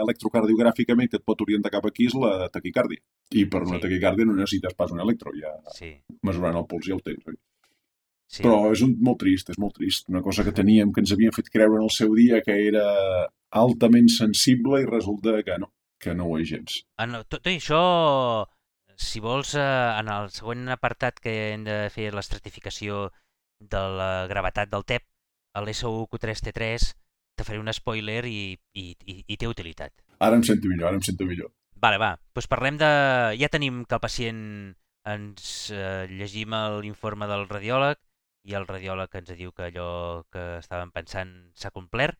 [0.02, 3.02] electrocardiogràficament que et pot orientar cap aquí és la taquicàrdia.
[3.36, 3.84] I per una sí.
[3.84, 5.92] taquicàrdia no necessites pas un electro, ja sí.
[6.26, 7.22] mesurant el pols ja el tens.
[7.28, 7.38] Oi?
[8.26, 8.42] Sí.
[8.42, 10.08] Però és un, molt trist, és molt trist.
[10.10, 12.86] Una cosa que teníem, que ens havien fet creure en el seu dia que era
[13.56, 15.70] altament sensible i resulta que no,
[16.06, 16.78] que no ho és gens.
[17.02, 17.80] En, tot, tot això,
[19.08, 19.66] si vols, eh,
[19.98, 23.08] en el següent apartat que hem de fer l'estratificació
[23.60, 25.04] de la gravetat del TEP,
[25.56, 26.88] l'SU-Q3T3,
[27.36, 29.92] te faré un spoiler i, i, i, i té utilitat.
[30.24, 31.52] Ara em sento millor, ara em sento millor.
[31.82, 32.14] Vale, va.
[32.34, 32.90] Doncs parlem de...
[33.40, 34.42] Ja tenim que el pacient
[35.06, 38.00] ens eh, llegim l'informe del radiòleg
[38.48, 39.90] i el radiòleg ens diu que allò
[40.32, 42.18] que estàvem pensant s'ha complert,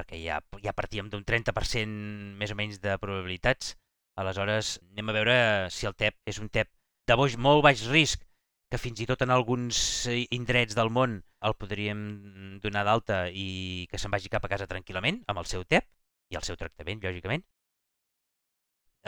[0.00, 3.76] perquè ja, ja partíem d'un 30% més o menys de probabilitats.
[4.20, 5.36] Aleshores, anem a veure
[5.72, 6.72] si el TEP és un TEP
[7.08, 8.24] de boix molt baix risc,
[8.70, 12.02] que fins i tot en alguns indrets del món el podríem
[12.62, 15.88] donar d'alta i que se'n vagi cap a casa tranquil·lament amb el seu TEP
[16.30, 17.42] i el seu tractament, lògicament.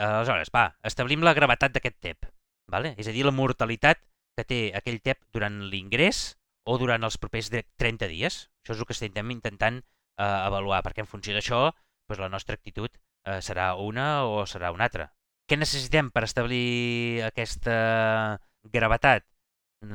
[0.03, 2.27] Aleshores, va, establim la gravetat d'aquest TEP,
[2.67, 2.95] vale?
[2.97, 4.01] és a dir, la mortalitat
[4.35, 6.33] que té aquell TEP durant l'ingrés
[6.65, 8.47] o durant els propers 30 dies.
[8.63, 9.83] Això és el que estem intentant
[10.17, 11.65] eh, avaluar, perquè en funció d'això
[12.09, 15.09] doncs la nostra actitud eh, serà una o serà una altra.
[15.47, 18.39] Què necessitem per establir aquesta
[18.75, 19.25] gravetat,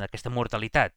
[0.09, 0.95] aquesta mortalitat?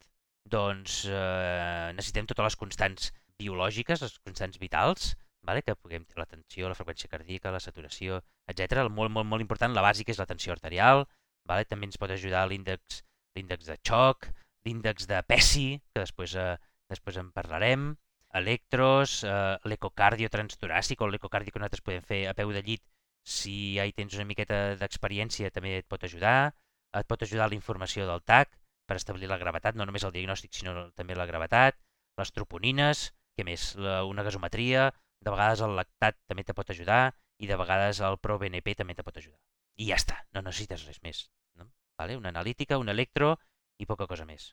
[0.51, 5.13] Doncs eh, necessitem totes les constants biològiques, les constants vitals,
[5.47, 5.61] vale?
[5.65, 8.87] que puguem la tensió, la freqüència cardíaca, la saturació, etc.
[8.89, 11.05] Molt, molt, molt important, la bàsica és la tensió arterial,
[11.47, 11.69] vale?
[11.69, 13.03] també ens pot ajudar l'índex
[13.37, 14.27] l'índex de xoc,
[14.65, 16.57] l'índex de PESI, que després, eh,
[16.91, 17.91] després en parlarem,
[18.39, 22.83] electros, eh, l'ecocardio transtoràcic o l'ecocardio que nosaltres podem fer a peu de llit
[23.23, 26.53] si ja hi tens una miqueta d'experiència també et pot ajudar.
[26.97, 28.51] Et pot ajudar la informació del TAC
[28.87, 31.77] per establir la gravetat, no només el diagnòstic sinó també la gravetat,
[32.19, 34.89] les troponines, què més, la, una gasometria,
[35.21, 39.05] de vegades el lactat també te pot ajudar i de vegades el ProBNP també te
[39.07, 39.39] pot ajudar.
[39.79, 41.23] I ja està, no necessites res més.
[41.55, 41.69] No?
[41.97, 42.17] Vale?
[42.17, 43.35] Una analítica, un electro
[43.79, 44.51] i poca cosa més.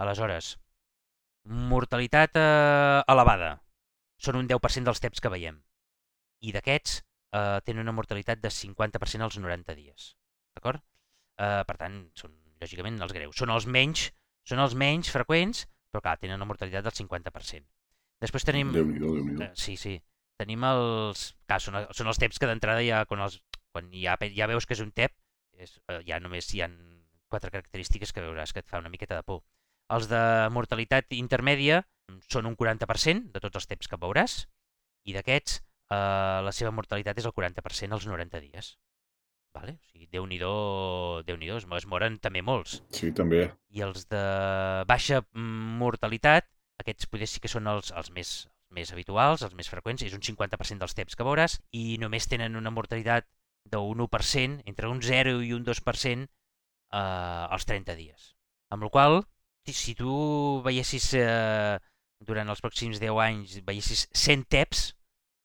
[0.00, 0.54] Aleshores,
[1.44, 3.54] Mortalitat eh, elevada.
[4.20, 5.56] Són un 10% dels TEPs que veiem.
[6.44, 10.14] I d'aquests eh, tenen una mortalitat de 50% als 90 dies.
[10.56, 10.82] D'acord?
[11.40, 13.36] Eh, per tant, són lògicament els greus.
[13.40, 14.10] Són els menys,
[14.46, 17.66] són els menys freqüents, però clar, tenen una mortalitat del 50%.
[18.20, 18.72] Després tenim...
[18.76, 19.96] déu nhi déu nhi eh, Sí, sí.
[20.40, 21.30] Tenim els...
[21.48, 23.40] Clar, són, són els TEPs que d'entrada ja, quan, els,
[23.72, 25.16] quan ja, ja veus que és un TEP,
[25.60, 26.76] és, eh, ja només hi han
[27.30, 29.42] quatre característiques que veuràs que et fa una miqueta de por.
[29.96, 30.20] Els de
[30.54, 31.82] mortalitat intermèdia
[32.30, 34.44] són un 40% de tots els temps que veuràs
[35.08, 38.76] i d'aquests eh, la seva mortalitat és el 40% als 90 dies.
[39.54, 39.74] Vale?
[39.74, 42.80] O sigui, Déu-n'hi-do, déu nhi es, es moren també molts.
[42.94, 43.48] Sí, també.
[43.74, 44.22] I els de
[44.90, 46.46] baixa mortalitat,
[46.82, 48.30] aquests poder sí que són els, els més,
[48.70, 52.58] més habituals, els més freqüents, és un 50% dels temps que veuràs, i només tenen
[52.58, 53.26] una mortalitat
[53.70, 58.32] d'un 1%, entre un 0 i un 2% eh, als 30 dies.
[58.70, 59.22] Amb la qual
[59.68, 61.78] si tu veiessis eh,
[62.26, 64.84] durant els pròxims 10 anys, veiessis 100 TEPs,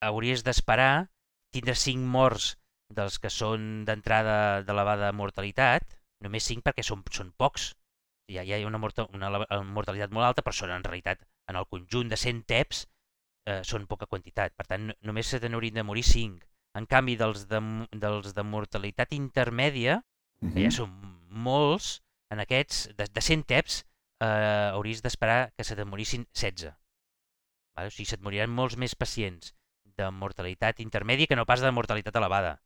[0.06, 1.08] hauries d'esperar
[1.56, 2.56] tindre 5 morts
[2.96, 5.88] dels que són d'entrada d'elevada mortalitat,
[6.24, 7.74] només 5 perquè són, són pocs.
[8.32, 9.30] Hi ha, hi ha una, morta, una
[9.64, 12.86] mortalitat molt alta, però són en realitat, en el conjunt de 100 TEPs,
[13.46, 14.56] eh, són poca quantitat.
[14.58, 16.42] Per tant, només se n'haurien de morir 5.
[16.76, 17.62] En canvi, dels de,
[17.94, 20.54] dels de mortalitat intermèdia, uh -huh.
[20.54, 20.92] que ja són
[21.30, 22.02] molts,
[22.32, 23.86] en aquests, de, de 100 TEPs,
[24.24, 26.74] eh, hauries d'esperar que se te morissin 16.
[27.76, 27.92] Vale?
[27.92, 29.54] O sigui, se't moriran molts més pacients
[29.98, 32.58] de mortalitat intermèdia que no pas de mortalitat elevada.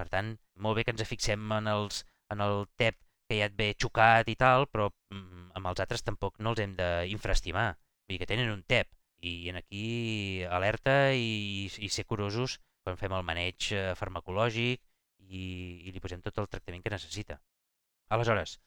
[0.00, 3.56] Per tant, molt bé que ens fixem en, els, en el TEP que ja et
[3.56, 7.68] ve xocat i tal, però mm, amb els altres tampoc no els hem d'infraestimar.
[8.06, 8.90] Vull dir que tenen un TEP
[9.22, 14.82] i en aquí alerta i, i ser curosos quan fem el maneig eh, farmacològic
[15.28, 15.44] i,
[15.86, 17.38] i li posem tot el tractament que necessita.
[18.12, 18.58] Aleshores,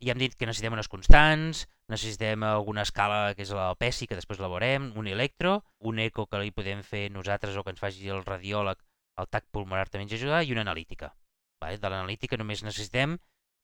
[0.00, 4.16] ja hem dit que necessitem unes constants, necessitem alguna escala que és la PESI, que
[4.16, 7.82] després la veurem, un electro, un eco que li podem fer nosaltres o que ens
[7.82, 8.80] faci el radiòleg,
[9.20, 11.12] el TAC pulmonar també ens ajuda, i una analítica.
[11.60, 11.76] Vale?
[11.76, 13.18] De l'analítica només necessitem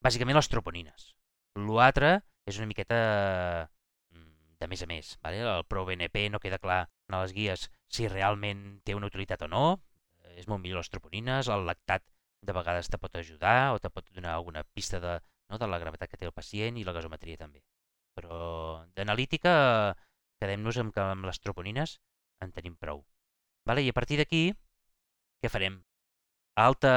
[0.05, 1.13] bàsicament les troponines.
[1.57, 2.99] L'altre és una miqueta
[4.13, 5.15] mm, de més a més.
[5.25, 5.41] Vale?
[5.41, 9.65] El ProBNP no queda clar en les guies si realment té una utilitat o no.
[10.37, 12.05] És molt millor les troponines, el lactat
[12.45, 15.17] de vegades te pot ajudar o te pot donar alguna pista de,
[15.51, 15.59] no?
[15.59, 17.63] de la gravetat que té el pacient i la gasometria també.
[18.17, 19.53] Però d'analítica
[20.41, 21.99] quedem-nos amb amb les troponines
[22.45, 23.05] en tenim prou.
[23.67, 23.83] Vale?
[23.83, 24.51] I a partir d'aquí,
[25.43, 25.81] què farem?
[26.57, 26.93] Alta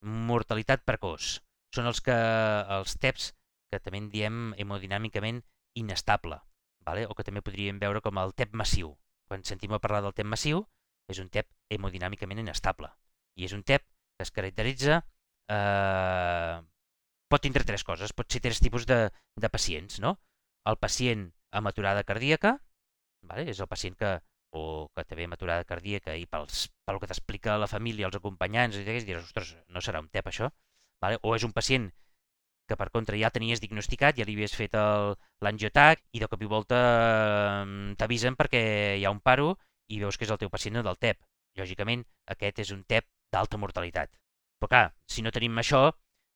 [0.00, 1.38] mortalitat precoç.
[1.74, 2.16] Són els, que,
[2.78, 3.30] els TEPs
[3.70, 5.42] que també en diem hemodinàmicament
[5.78, 6.40] inestable,
[6.86, 7.06] vale?
[7.06, 8.96] o que també podríem veure com el TEP massiu.
[9.30, 10.64] Quan sentim a parlar del TEP massiu,
[11.10, 12.90] és un TEP hemodinàmicament inestable.
[13.38, 13.86] I és un TEP
[14.18, 14.98] que es caracteritza
[15.50, 16.56] eh,
[17.30, 19.06] pot tindre tres coses, pot ser tres tipus de,
[19.38, 20.16] de pacients, no?
[20.66, 22.56] El pacient amb aturada cardíaca,
[23.30, 23.46] vale?
[23.50, 24.16] és el pacient que,
[24.50, 28.76] o que té amb aturada cardíaca i pels, pel que t'explica la família, els acompanyants,
[28.76, 30.50] i diràs, ostres, no serà un TEP això?
[31.00, 31.20] Vale?
[31.22, 31.88] O és un pacient
[32.70, 34.76] que per contra ja tenies diagnosticat, ja li havies fet
[35.42, 36.78] l'angiotac i de cop i volta
[37.64, 38.62] mm, t'avisen perquè
[38.98, 39.56] hi ha un paro
[39.90, 41.18] i veus que és el teu pacient del TEP.
[41.58, 44.12] Lògicament, aquest és un TEP d'alta mortalitat.
[44.60, 45.88] Però clar, si no tenim això,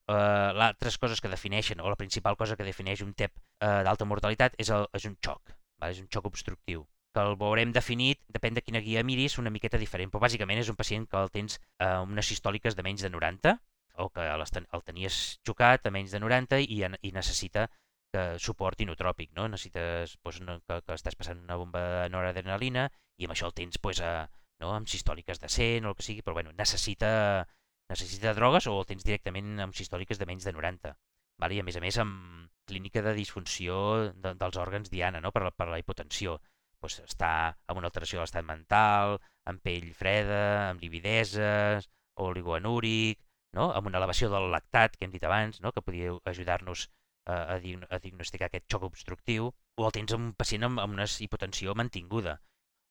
[0.08, 4.08] eh, l'altres coses que defineixen, o la principal cosa que defineix un TEP eh, d'alta
[4.08, 5.94] mortalitat és, el, és un xoc, val?
[5.94, 9.78] és un xoc obstructiu que el veurem definit, depèn de quina guia miris, una miqueta
[9.78, 13.10] diferent, però bàsicament és un pacient que el tens eh, unes sistòliques de menys de
[13.14, 13.54] 90,
[14.02, 17.68] o que el tenies xocat a menys de 90 i, i necessita
[18.14, 19.46] que suport inotròpic, no?
[19.50, 22.88] necessites doncs, no, que, que estàs passant una bomba de noradrenalina
[23.18, 24.26] i amb això el tens doncs, a,
[24.62, 24.72] no?
[24.74, 27.46] amb sistòliques de 100 o el que sigui, però bueno, necessita
[27.90, 30.94] necessita drogues o el tens directament amb sistòliques de menys de 90.
[31.42, 31.56] Vale?
[31.56, 33.76] I a més a més amb clínica de disfunció
[34.12, 35.32] de, dels òrgans diana no?
[35.32, 36.38] per, la, per la hipotensió.
[36.80, 37.30] Pues està
[37.68, 39.18] amb una alteració de l'estat mental,
[39.48, 41.88] amb pell freda, amb livideses,
[42.20, 43.20] oligoanúric,
[43.56, 43.70] no?
[43.72, 45.72] amb una elevació del lactat, que hem dit abans, no?
[45.72, 46.88] que podria ajudar-nos
[47.26, 50.96] a, a, a diagnosticar aquest xoc obstructiu, o el tens amb un pacient amb, amb
[50.98, 52.38] una hipotensió mantinguda,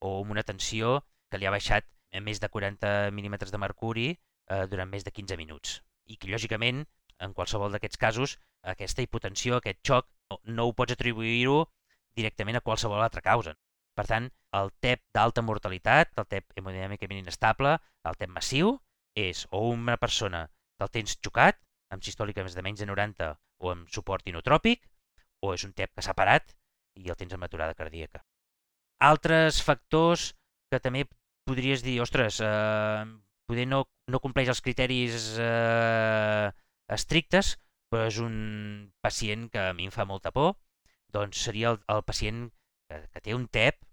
[0.03, 1.01] o amb una tensió
[1.31, 4.07] que li ha baixat a més de 40 mil·límetres de mercuri
[4.49, 5.81] eh, durant més de 15 minuts.
[6.09, 6.83] I que, lògicament,
[7.23, 8.37] en qualsevol d'aquests casos,
[8.73, 11.63] aquesta hipotensió, aquest xoc, no, no ho pots atribuir-ho
[12.15, 13.55] directament a qualsevol altra causa.
[13.97, 17.77] Per tant, el TEP d'alta mortalitat, el TEP hemodinàmicament inestable,
[18.09, 18.75] el TEP massiu,
[19.15, 21.59] és o una persona que el tens xocat,
[21.93, 23.29] amb sistòlica més de menys de 90
[23.63, 24.87] o amb suport inotròpic,
[25.45, 26.55] o és un TEP que s'ha parat
[26.97, 28.23] i el tens amb aturada cardíaca.
[29.03, 30.31] Altres factors
[30.71, 31.05] que també
[31.45, 33.03] podries dir, ostres, eh,
[33.45, 36.49] poder no, no compleix els criteris eh,
[36.91, 37.55] estrictes,
[37.91, 38.35] però és un
[39.05, 40.55] pacient que a mi em fa molta por,
[41.13, 42.47] doncs seria el, el pacient
[42.89, 43.83] que, que té un TEP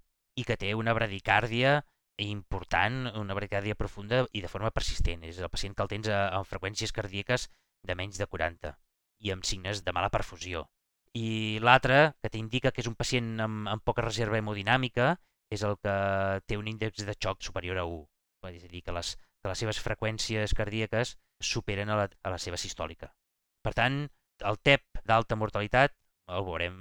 [0.40, 1.80] i que té una bradicàrdia
[2.20, 5.24] important, una bradicàrdia profunda i de forma persistent.
[5.24, 7.48] És el pacient que el tens amb freqüències cardíaques
[7.86, 8.74] de menys de 40
[9.24, 10.66] i amb signes de mala perfusió.
[11.16, 15.14] I l'altre, que t'indica que és un pacient amb, amb poca reserva hemodinàmica,
[15.50, 15.94] és el que
[16.46, 18.04] té un índex de xoc superior a 1.
[18.54, 22.38] És a dir, que les, que les seves freqüències cardíaques superen a la, a la
[22.38, 23.10] seva sistòlica.
[23.64, 24.02] Per tant,
[24.40, 25.96] el TEP d'alta mortalitat
[26.30, 26.76] el veurem,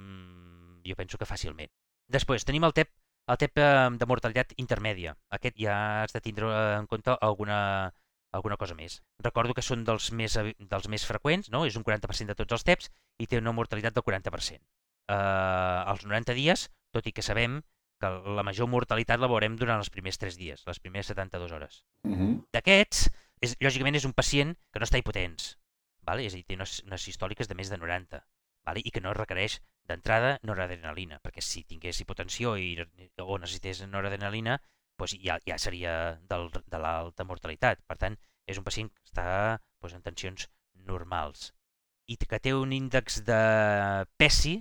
[0.86, 1.70] jo penso que fàcilment.
[2.10, 2.90] Després, tenim el TEP,
[3.30, 5.16] el TEP eh, de mortalitat intermèdia.
[5.36, 7.58] Aquest ja has de tindre en compte alguna,
[8.36, 9.00] alguna cosa més.
[9.26, 11.64] Recordo que són dels més, dels més freqüents, no?
[11.66, 14.60] és un 40% de tots els TEPs i té una mortalitat del 40%.
[15.10, 17.60] Eh, als 90 dies, tot i que sabem
[18.00, 21.84] que la major mortalitat la veurem durant els primers 3 dies, les primeres 72 hores.
[22.08, 22.32] Uh -huh.
[22.52, 23.10] D'aquests,
[23.40, 25.58] és, lògicament és un pacient que no està hipotens,
[26.02, 26.24] vale?
[26.24, 28.24] és a dir, té unes, unes històliques de més de 90,
[28.64, 28.80] vale?
[28.84, 32.76] i que no requereix d'entrada noradrenalina, perquè si tingués hipotensió i,
[33.18, 34.60] o necessités noradrenalina,
[34.98, 37.80] doncs ja, ja seria del, de l'alta mortalitat.
[37.86, 41.52] Per tant, és un pacient que està doncs, en tensions normals
[42.10, 43.40] i que té un índex de
[44.18, 44.56] PESI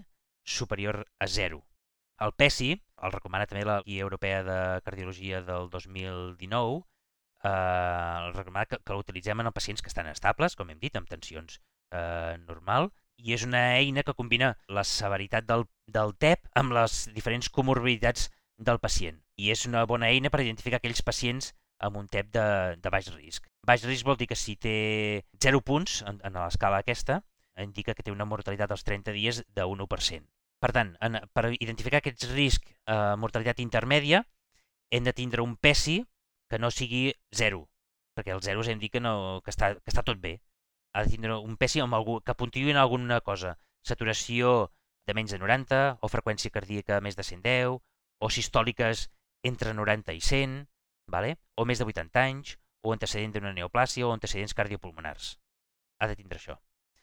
[0.45, 1.63] superior a 0.
[2.25, 2.73] El PESI,
[3.07, 6.81] el recomana també la Guia Europea de Cardiologia del 2019,
[7.43, 11.07] eh, el recomana que, que l'utilitzem en pacients que estan estables, com hem dit, amb
[11.07, 11.61] tensions
[11.95, 12.89] eh, normal,
[13.23, 18.27] i és una eina que combina la severitat del, del TEP amb les diferents comorbiditats
[18.69, 19.21] del pacient.
[19.39, 21.53] I és una bona eina per identificar aquells pacients
[21.87, 22.47] amb un TEP de,
[22.83, 23.47] de baix risc.
[23.67, 24.75] Baix risc vol dir que si té
[25.39, 27.21] 0 punts en, en l'escala aquesta,
[27.63, 30.27] indica que té una mortalitat als 30 dies de 1%.
[30.59, 34.23] Per tant, en, per identificar aquests riscs eh, mortalitat intermèdia,
[34.91, 36.01] hem de tindre un PESI
[36.51, 37.61] que no sigui 0,
[38.17, 40.39] perquè el 0 hem dit que, no, que, està, que està tot bé.
[40.93, 43.55] Ha de tindre un PESI amb algú, que puntuï en alguna cosa.
[43.85, 44.73] Saturació
[45.07, 47.77] de menys de 90, o freqüència cardíaca més de 110,
[48.19, 49.07] o sistòliques
[49.47, 50.57] entre 90 i 100,
[51.07, 51.37] vale?
[51.55, 55.37] o més de 80 anys, o antecedent d'una neoplàsia o antecedents cardiopulmonars.
[55.99, 56.57] Ha de tindre això.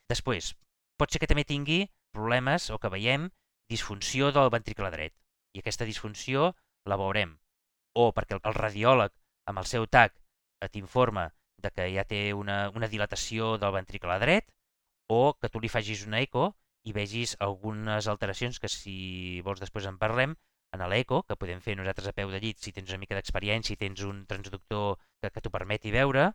[0.08, 0.52] Després,
[1.00, 3.28] pot ser que també tingui problemes o que veiem
[3.68, 5.14] disfunció del ventricle dret.
[5.54, 6.52] I aquesta disfunció
[6.86, 7.36] la veurem
[7.96, 9.12] o perquè el radiòleg
[9.50, 10.14] amb el seu TAC
[10.72, 11.30] t'informa
[11.62, 14.50] de que ja té una, una dilatació del ventricle dret
[15.08, 16.50] o que tu li facis una eco
[16.86, 20.36] i vegis algunes alteracions que si vols després en parlem
[20.74, 23.74] en l'eco, que podem fer nosaltres a peu de llit si tens una mica d'experiència
[23.74, 26.26] i tens un transductor que, que t'ho permeti veure,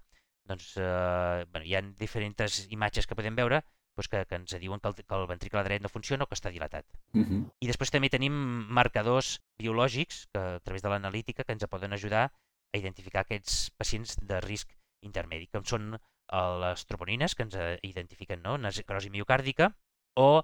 [0.50, 3.62] doncs eh, bueno, hi ha diferents imatges que podem veure
[3.96, 6.38] doncs que, que ens diuen que el, que el ventricle dret no funciona o que
[6.38, 6.86] està dilatat.
[7.14, 7.42] Uh -huh.
[7.60, 8.34] I després també tenim
[8.70, 12.32] marcadors biològics que a través de l'analítica que ens poden ajudar
[12.74, 17.80] a identificar aquests pacients de risc intermedi, com són eh, les troponines, que ens eh,
[17.84, 18.58] identifiquen no?
[18.58, 19.76] necrosi miocàrdica,
[20.16, 20.44] o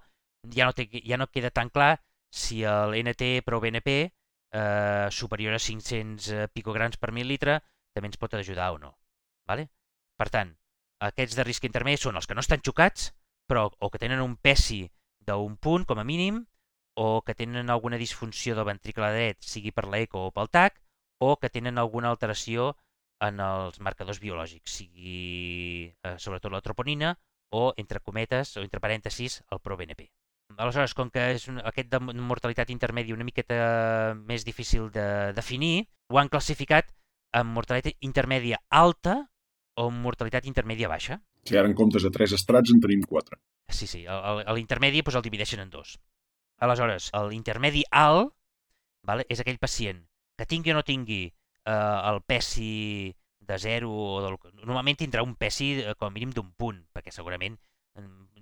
[0.53, 4.11] ja no, té, ja no queda tan clar si el NT pro BNP
[4.51, 7.61] eh, superior a 500 eh, picograms per mil·litre
[7.93, 8.97] també ens pot ajudar o no.
[9.47, 9.69] Vale?
[10.17, 10.53] Per tant,
[10.99, 13.11] aquests de risc intermedi són els que no estan xocats,
[13.47, 14.83] però o que tenen un PESI
[15.27, 16.45] d'un punt com a mínim,
[16.97, 20.81] o que tenen alguna disfunció del ventricle dret, sigui per l'eco o pel TAC,
[21.21, 22.75] o que tenen alguna alteració
[23.21, 27.15] en els marcadors biològics, sigui eh, sobretot la troponina
[27.53, 30.09] o, entre cometes, o entre parèntesis, el ProBNP.
[30.57, 33.57] Aleshores, com que és un, aquest de mortalitat intermèdia una miqueta
[34.17, 36.93] més difícil de definir, ho han classificat
[37.35, 39.19] amb mortalitat intermèdia alta
[39.77, 41.19] o amb mortalitat intermèdia baixa.
[41.47, 43.39] Si ara en comptes de tres estrats en tenim quatre.
[43.69, 44.03] Sí, sí,
[44.55, 45.97] l'intermedi doncs, el divideixen en dos.
[46.63, 48.33] Aleshores, l'intermedi alt
[49.07, 50.03] vale, és aquell pacient
[50.37, 53.15] que tingui o no tingui eh, el PESI
[53.47, 54.37] de 0 o del...
[54.63, 57.55] normalment tindrà un PESI eh, com a mínim d'un punt, perquè segurament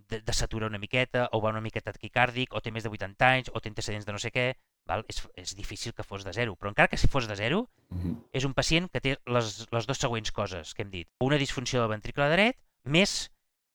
[0.09, 3.29] de, de satura una miqueta, o va una miqueta taquicàrdic, o té més de 80
[3.29, 4.45] anys, o té antecedents de no sé què,
[4.89, 5.05] val?
[5.11, 6.55] És, és difícil que fos de zero.
[6.59, 8.15] Però encara que si fos de zero, uh -huh.
[8.33, 11.07] és un pacient que té les, les dues següents coses que hem dit.
[11.19, 13.15] Una disfunció del ventricle dret, més,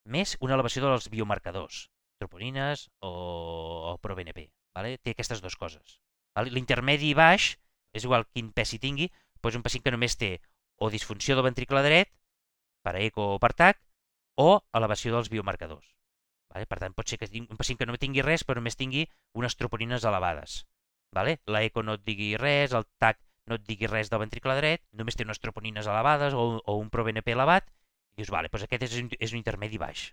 [0.05, 1.85] més una elevació dels biomarcadors,
[2.21, 3.11] troponines o,
[3.91, 4.47] o ProBNP.
[4.75, 4.97] Vale?
[5.03, 5.99] Té aquestes dues coses.
[6.37, 6.53] Vale?
[6.55, 7.55] L'intermedi baix,
[7.93, 9.09] és igual quin pes hi tingui,
[9.41, 10.35] és un pacient que només té
[10.81, 12.11] o disfunció del ventricle dret,
[12.85, 13.81] per eco o per TAC,
[14.41, 15.87] o elevació dels biomarcadors.
[16.53, 16.67] Vale?
[16.67, 19.05] Per tant, pot ser que un pacient que no tingui res, però només tingui
[19.37, 20.61] unes troponines elevades.
[21.15, 21.37] Vale?
[21.51, 23.19] L'eco no et digui res, el TAC
[23.49, 26.89] no et digui res del ventricle dret, només té unes troponines elevades o, o un
[26.93, 27.67] ProBNP elevat,
[28.13, 30.09] i dius, vale, doncs aquest és un, és un intermedi baix.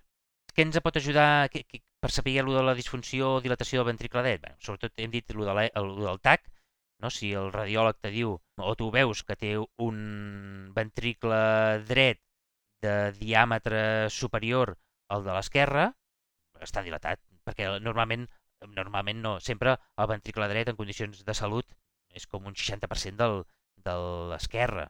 [0.55, 3.91] Què ens pot ajudar que, que, per saber allò de la disfunció o dilatació del
[3.91, 4.41] ventricle dret?
[4.45, 6.49] Bé, sobretot hem dit allò, de la, allò del TAC,
[7.03, 7.11] no?
[7.13, 9.99] si el radiòleg te diu, o tu veus que té un
[10.75, 11.39] ventricle
[11.89, 12.21] dret
[12.83, 13.81] de diàmetre
[14.13, 14.75] superior
[15.13, 15.89] al de l'esquerra,
[16.63, 18.27] està dilatat, perquè normalment,
[18.75, 21.67] normalment no, sempre el ventricle dret en condicions de salut
[22.15, 23.43] és com un 60% del,
[23.85, 23.95] de
[24.31, 24.89] l'esquerra,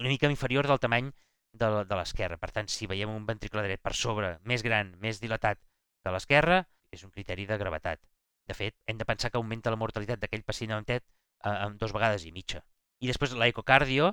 [0.00, 1.10] una mica inferior del tamany
[1.60, 2.38] de, de l'esquerra.
[2.40, 5.60] Per tant, si veiem un ventricle dret per sobre, més gran, més dilatat
[6.04, 6.62] que l'esquerra,
[6.94, 8.02] és un criteri de gravetat.
[8.48, 11.06] De fet, hem de pensar que augmenta la mortalitat d'aquell pacient amb TET
[11.50, 12.60] en dos vegades i mitja.
[13.00, 14.12] I després l'ecocardio,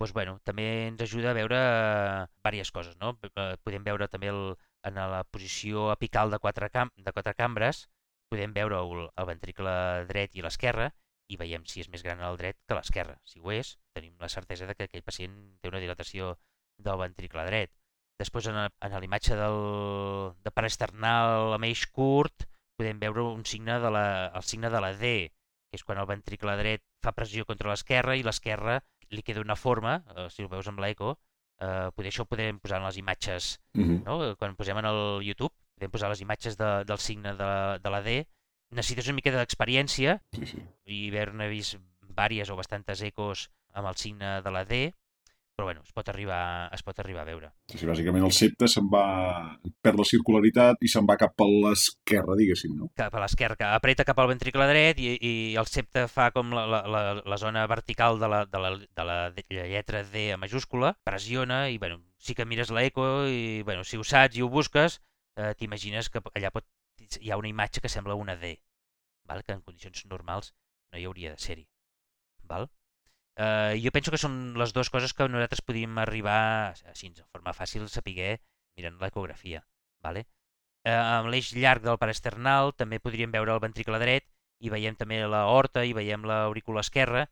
[0.00, 1.60] doncs, bueno, també ens ajuda a veure
[2.40, 2.98] diverses coses.
[3.00, 3.16] No?
[3.30, 4.44] Eh, podem veure també el,
[4.88, 7.86] en la posició apical de quatre, cam de quatre cambres
[8.30, 9.72] podem veure el, el ventricle
[10.08, 10.88] dret i l'esquerra
[11.30, 13.16] i veiem si és més gran el dret que l'esquerra.
[13.26, 16.36] Si ho és, tenim la certesa de que aquell pacient té una dilatació
[16.84, 17.72] del ventricle dret.
[18.20, 19.58] Després, en, en l'imatge del,
[20.44, 22.44] de paresternal amb eix curt,
[22.80, 24.06] podem veure un signe de la,
[24.36, 25.12] el signe de la D,
[25.70, 29.56] que és quan el ventricle dret fa pressió contra l'esquerra i l'esquerra li queda una
[29.56, 31.14] forma, eh, si ho veus amb l'eco,
[31.60, 34.02] eh, poder això ho podem posar en les imatges, uh -huh.
[34.04, 34.36] no?
[34.36, 38.02] quan posem en el YouTube, podem posar les imatges de, del signe de, de la
[38.02, 38.26] D,
[38.70, 40.62] necessites una mica d'experiència sí, sí.
[40.84, 44.92] i haver-ne vist vàries o bastantes ecos amb el signe de la D,
[45.60, 47.50] però bueno, es pot arribar, es pot arribar a veure.
[47.68, 49.02] Sí, bàsicament el septe se'n va...
[49.84, 52.88] perd la circularitat i se'n va cap a l'esquerra, diguéssim, no?
[52.96, 56.54] Cap a l'esquerra, que apreta cap al ventricle dret i, i el septe fa com
[56.56, 59.18] la, la, la, la zona vertical de la, de, la, de la
[59.68, 64.06] lletra D a majúscula, pressiona i, bueno, sí que mires l'eco i, bueno, si ho
[64.14, 65.02] saps i ho busques,
[65.36, 66.64] eh, t'imagines que allà pot,
[67.20, 68.56] hi ha una imatge que sembla una D,
[69.28, 69.44] val?
[69.44, 70.54] que en condicions normals
[70.88, 71.68] no hi hauria de ser-hi.
[72.48, 72.70] Val?
[73.40, 77.54] Eh, jo penso que són les dues coses que nosaltres podíem arribar, així, de forma
[77.56, 78.34] fàcil, saber
[78.76, 79.62] mirant l'ecografia.
[80.04, 80.26] Vale?
[80.84, 84.26] Eh, amb l'eix llarg del paresternal també podríem veure el ventricle dret
[84.60, 87.26] i veiem també la horta i veiem l'aurícula esquerra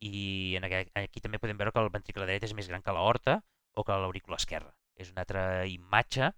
[0.00, 2.96] i en aquí, aquí també podem veure que el ventricle dret és més gran que
[2.96, 3.40] la horta
[3.76, 4.72] o que l'aurícula esquerra.
[4.96, 6.30] És una altra imatge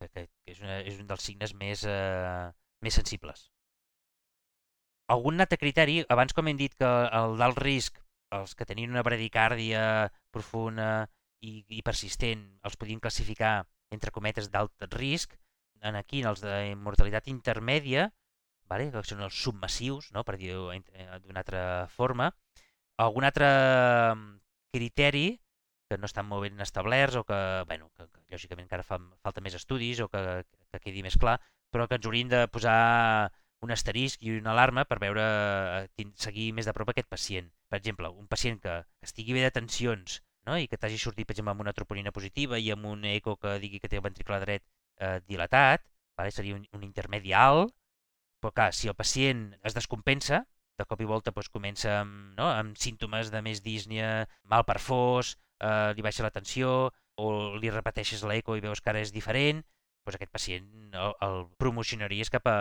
[0.00, 2.52] que, que, que és, una, és un dels signes més, eh,
[2.84, 3.48] més sensibles.
[5.10, 7.98] Algun altre criteri, abans com hem dit que el d'alt risc
[8.36, 9.82] els que tenien una bradicàrdia
[10.30, 11.08] profunda
[11.40, 15.34] i, i persistent els podien classificar entre cometes d'alt risc,
[15.82, 18.10] en aquí, en els de mortalitat intermèdia,
[18.70, 18.90] vale?
[18.92, 20.22] que són els submassius, no?
[20.24, 20.82] per dir-ho eh,
[21.24, 22.30] d'una altra forma,
[23.00, 23.48] algun altre
[24.14, 24.26] mm,
[24.76, 25.28] criteri
[25.90, 29.42] que no estan molt ben establerts o que, bueno, que, que lògicament encara fa, falta
[29.42, 30.20] més estudis o que,
[30.70, 31.40] que quedi més clar,
[31.72, 33.30] però que ens haurien de posar
[33.64, 35.24] un asterisc i una alarma per veure,
[35.84, 37.50] eh, seguir més de prop aquest pacient.
[37.70, 40.56] Per exemple, un pacient que, estigui bé de tensions no?
[40.58, 43.58] i que t'hagi sortit, per exemple, amb una troponina positiva i amb un eco que
[43.62, 44.64] digui que té el ventricle dret
[44.98, 45.84] eh, dilatat,
[46.16, 46.32] vale?
[46.34, 47.74] seria un, un intermedi alt,
[48.40, 50.44] però clar, si el pacient es descompensa,
[50.80, 52.48] de cop i volta doncs, comença amb, no?
[52.48, 56.88] amb símptomes de més dísnia, mal per fos, eh, li baixa la tensió,
[57.20, 57.28] o
[57.60, 59.60] li repeteixes l'eco i veus que ara és diferent,
[60.06, 62.58] doncs aquest pacient el, el promocionaries cap a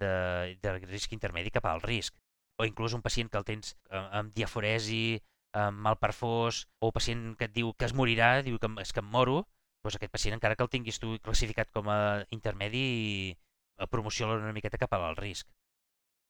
[0.00, 2.16] de, de risc intermedi cap al risc.
[2.58, 5.20] O inclús un pacient que el tens eh, amb diaforesi,
[5.56, 8.92] amb mal perfós, o un pacient que et diu que es morirà, diu que és
[8.92, 9.42] que em moro,
[9.84, 13.36] doncs aquest pacient, encara que el tinguis tu classificat com a intermedi,
[13.78, 15.48] eh, promociona una miqueta cap al risc.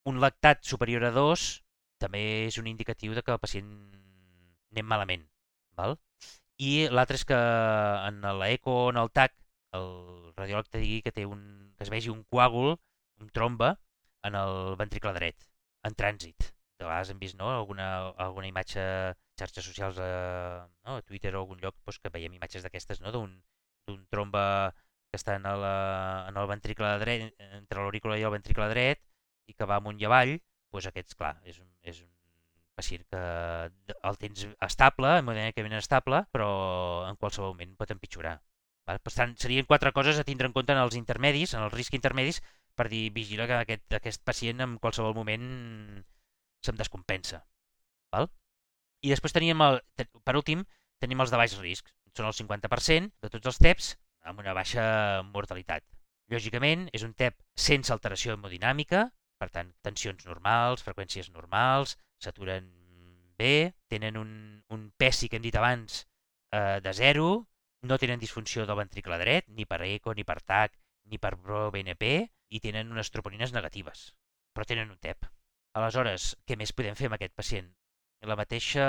[0.08, 1.48] Un lactat superior a 2
[1.98, 3.72] també és un indicatiu de que el pacient
[4.72, 5.24] anem malament.
[5.78, 5.98] Val?
[6.58, 9.34] I l'altre és que en l'eco o en el TAC
[9.78, 9.88] el
[10.36, 11.40] radiòleg te digui que, té un,
[11.76, 12.76] que es vegi un coàgul
[13.20, 13.74] un tromba
[14.28, 15.46] en el ventricle dret,
[15.86, 16.50] en trànsit.
[16.78, 17.88] De vegades hem vist no, alguna,
[18.22, 18.82] alguna imatge
[19.38, 20.10] xarxes socials a,
[20.86, 24.44] no, a Twitter o algun lloc doncs, que veiem imatges d'aquestes no, d'un tromba
[25.08, 25.64] que està en el,
[26.28, 29.02] en el ventricle dret, entre l'aurícula i el ventricle dret
[29.48, 30.36] i que va amunt i avall,
[30.70, 32.10] doncs aquests, clar, és un, és un
[32.78, 33.22] pacient que
[34.10, 36.50] el tens estable, hemodinàmicament estable, però
[37.08, 38.36] en qualsevol moment pot empitjorar.
[38.88, 41.96] Per tant, serien quatre coses a tindre en compte en els intermedis, en els riscs
[41.98, 42.38] intermedis,
[42.78, 45.46] per dir, vigila que aquest, aquest pacient en qualsevol moment
[46.64, 47.42] se'm descompensa.
[48.14, 48.30] Val?
[49.04, 49.80] I després teníem, el,
[50.24, 50.64] per últim,
[51.02, 51.90] tenim els de baix risc.
[52.16, 53.92] Són el 50% de tots els TEPs
[54.30, 54.84] amb una baixa
[55.28, 55.84] mortalitat.
[56.32, 57.36] Lògicament, és un TEP
[57.68, 59.06] sense alteració hemodinàmica,
[59.38, 62.66] per tant, tensions normals, freqüències normals, s'aturen
[63.38, 64.30] bé, tenen un,
[64.74, 66.02] un PESI que hem dit abans
[66.52, 67.28] eh, de 0,
[67.88, 70.74] no tenen disfunció del ventricle dret, ni per ECO, ni per TAC,
[71.08, 72.10] ni per ProBNP,
[72.48, 74.12] i tenen unes troponines negatives,
[74.54, 75.28] però tenen un TEP.
[75.78, 77.68] Aleshores, què més podem fer amb aquest pacient?
[78.26, 78.84] La mateixa,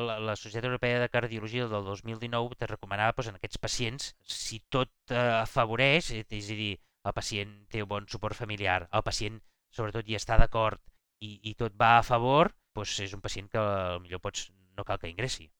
[0.00, 4.62] la, la Societat Europea de Cardiologia del 2019 te recomanava doncs, en aquests pacients, si
[4.72, 6.72] tot eh, afavoreix, és a dir,
[7.06, 9.36] el pacient té un bon suport familiar, el pacient
[9.76, 10.80] sobretot hi està d'acord
[11.20, 13.66] i, i tot va a favor, doncs és un pacient que
[14.04, 15.50] millor pots, no cal que ingressi.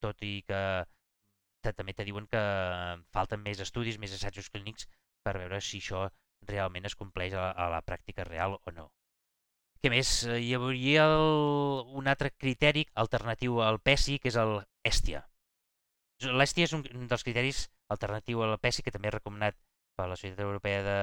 [0.00, 0.62] Tot i que
[1.76, 2.40] també te diuen que
[3.12, 4.88] falten més estudis, més assajos clínics
[5.24, 6.06] per veure si això
[6.48, 8.90] realment es compleix a, a la pràctica real o no.
[9.80, 10.12] Què més?
[10.28, 11.26] Eh, hi hauria el,
[12.00, 14.58] un altre criteri alternatiu al PESI, que és el
[14.90, 15.22] ESTIA.
[16.40, 16.82] L'ESTIA és un,
[17.12, 17.62] dels criteris
[17.94, 19.56] alternatiu al PESI, que també és recomanat
[19.96, 20.98] per la Societat Europea de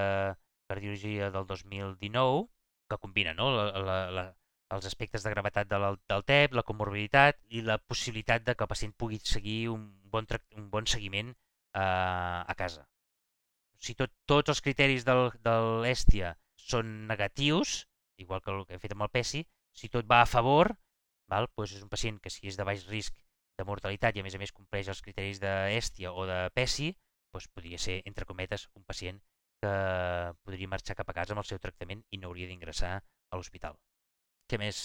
[0.69, 2.43] Cardiologia del 2019,
[2.91, 3.49] que combina no?
[3.55, 4.25] la, la, la,
[4.75, 8.71] els aspectes de gravetat del, del TEP, la comorbiditat i la possibilitat de que el
[8.73, 12.85] pacient pugui seguir un bon, un bon seguiment eh, a casa
[13.84, 17.86] si tot, tots els criteris del, de l'Èstia són negatius,
[18.17, 19.43] igual que el que hem fet amb el PESI,
[19.78, 20.73] si tot va a favor,
[21.32, 23.15] val, doncs és un pacient que si és de baix risc
[23.57, 26.91] de mortalitat i a més a més compleix els criteris d'Èstia o de PESI,
[27.34, 29.19] doncs podria ser, entre cometes, un pacient
[29.61, 29.73] que
[30.45, 33.78] podria marxar cap a casa amb el seu tractament i no hauria d'ingressar a l'hospital.
[34.47, 34.80] Què més?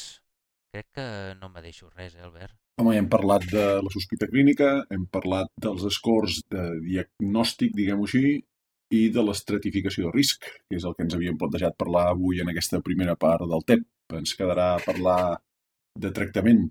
[0.72, 1.07] Crec que
[1.38, 2.57] no me deixo res, eh, Albert?
[2.80, 8.38] Home, hem parlat de la sospita clínica, hem parlat dels escors de diagnòstic, diguem-ho així,
[8.93, 12.53] i de l'estratificació de risc, que és el que ens havíem plantejat parlar avui en
[12.53, 13.88] aquesta primera part del TEP.
[14.18, 15.18] Ens quedarà parlar
[15.99, 16.70] de tractament.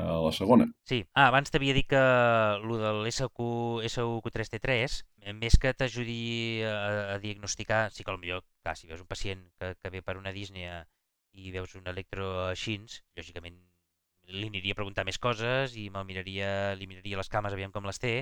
[0.00, 0.64] a la segona.
[0.88, 1.02] Sí.
[1.12, 3.48] Ah, abans t'havia dit que el de l'SQ
[3.84, 6.76] SUQ3T3, eh, més que t'ajudi a,
[7.12, 10.32] a diagnosticar, sí que potser, clar, si veus un pacient que, que ve per una
[10.32, 10.80] dísnia
[11.36, 12.78] i veus un electro així,
[13.20, 13.60] lògicament
[14.32, 17.84] li aniria a preguntar més coses i me'l miraria, li miraria les cames aviam com
[17.88, 18.14] les té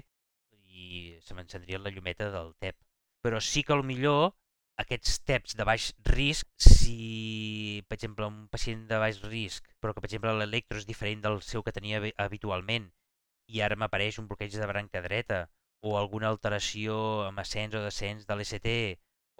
[0.71, 2.77] i se m'encendria la llumeta del TEP.
[3.25, 4.33] Però sí que millor
[4.81, 10.01] aquests TEPs de baix risc, si, per exemple, un pacient de baix risc, però que,
[10.01, 12.89] per exemple, l'electro és diferent del seu que tenia habitualment
[13.51, 15.45] i ara m'apareix un bloqueig de branca dreta
[15.83, 16.97] o alguna alteració
[17.27, 18.75] amb ascens o descens de l'ST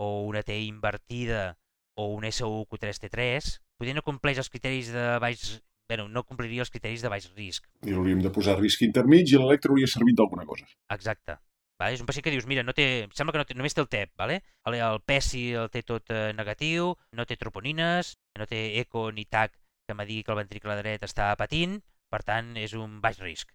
[0.01, 1.57] o una T invertida
[2.01, 5.61] o un SUQ3T3, potser no compleix els criteris de baix
[5.91, 7.65] bueno, no compliria els criteris de baix risc.
[7.83, 10.69] I hauríem de posar risc intermig i l'electro hauria servit d'alguna cosa.
[10.95, 11.41] Exacte.
[11.81, 11.97] Vale?
[11.97, 13.89] És un pacient que dius, mira, no té, sembla que no té, només té el
[13.89, 14.43] TEP, vale?
[14.69, 19.25] el, el PESI el té tot eh, negatiu, no té troponines, no té eco ni
[19.25, 19.57] TAC
[19.89, 21.81] que digui que el ventricle dret està patint,
[22.13, 23.51] per tant, és un baix risc.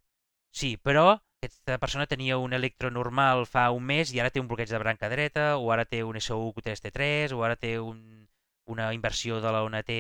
[0.52, 4.50] Sí, però aquesta persona tenia un electro normal fa un mes i ara té un
[4.50, 8.28] bloqueig de branca dreta, o ara té un SU3T3, o ara té un,
[8.76, 9.92] una inversió de la UNT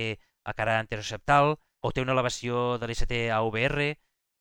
[0.45, 1.55] a cara anteroceptal,
[1.85, 3.91] o té una elevació de l'ST a OVR,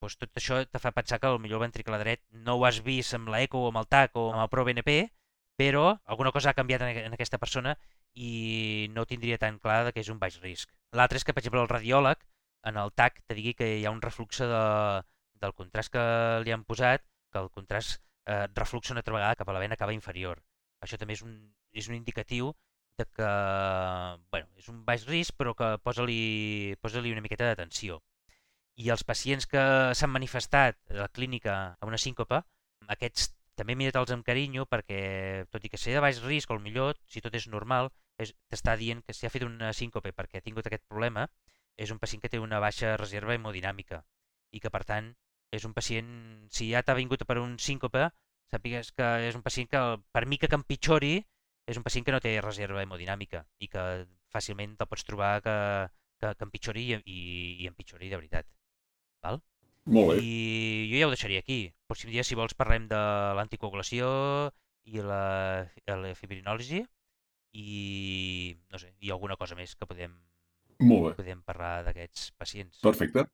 [0.05, 3.17] doncs tot això te fa pensar que millor el ventricle dret no ho has vist
[3.17, 4.95] amb l'ECO o amb el TAC o amb el ProBNP,
[5.57, 7.75] però alguna cosa ha canviat en, aquesta persona
[8.13, 10.71] i no tindria tan clar que és un baix risc.
[10.95, 12.23] L'altre és que, per exemple, el radiòleg
[12.69, 14.63] en el TAC te digui que hi ha un refluxe de,
[15.41, 16.05] del contrast que
[16.45, 19.79] li han posat, que el contrast eh, refluxa una altra vegada cap a la vena
[19.79, 20.41] cava inferior.
[20.81, 21.35] Això també és un,
[21.73, 22.53] és un indicatiu
[22.97, 23.29] de que
[24.31, 28.01] bueno, és un baix risc però que posa-li posa, -li, una miqueta d'atenció.
[28.83, 29.61] I els pacients que
[29.95, 32.41] s'han manifestat a la clínica amb una síncopa,
[32.95, 36.99] aquests també mirat-los amb carinyo perquè, tot i que ser de baix risc, o millor,
[37.07, 37.87] si tot és normal,
[38.19, 41.23] t'està dient que si ha fet una síncope perquè ha tingut aquest problema,
[41.79, 44.01] és un pacient que té una baixa reserva hemodinàmica
[44.51, 45.07] i que, per tant,
[45.55, 46.11] és un pacient,
[46.51, 48.09] si ja t'ha vingut per un síncope,
[48.51, 51.15] sàpigues que és un pacient que, per mica que empitjori,
[51.65, 53.85] és un pacient que no té reserva hemodinàmica i que
[54.35, 55.55] fàcilment te'l pots trobar que,
[56.19, 57.19] que, que empitjori i, i,
[57.63, 58.51] i empitjori de veritat.
[59.25, 59.41] Val?
[59.85, 60.19] Molt bé.
[60.21, 61.59] I jo ja ho deixaria aquí.
[61.89, 63.01] Pròxim dia, si vols, parlem de
[63.37, 64.07] l'anticoagulació
[64.89, 66.81] i la, la fibrinòlisi
[67.55, 70.13] i, no sé, i alguna cosa més que podem,
[70.81, 71.15] Molt bé.
[71.21, 72.81] podem parlar d'aquests pacients.
[72.83, 73.27] Perfecte.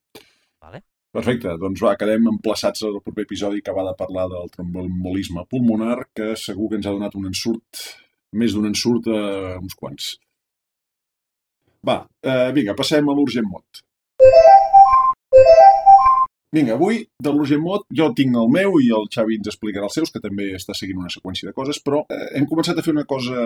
[0.61, 0.83] Vale?
[1.11, 6.05] Perfecte, doncs va, quedem emplaçats al proper episodi que va de parlar del tromboembolisme pulmonar,
[6.15, 7.81] que segur que ens ha donat un ensurt
[8.39, 10.13] més d'un ensurt a uns quants.
[11.83, 13.83] Va, eh, vinga, passem a l'Urgent Mot.
[16.51, 19.93] Vinga, avui de l'Urgent Mot jo tinc el meu i el Xavi ens explicarà els
[19.95, 22.91] seus, que també està seguint una seqüència de coses, però eh, hem començat a fer
[22.91, 23.45] una cosa,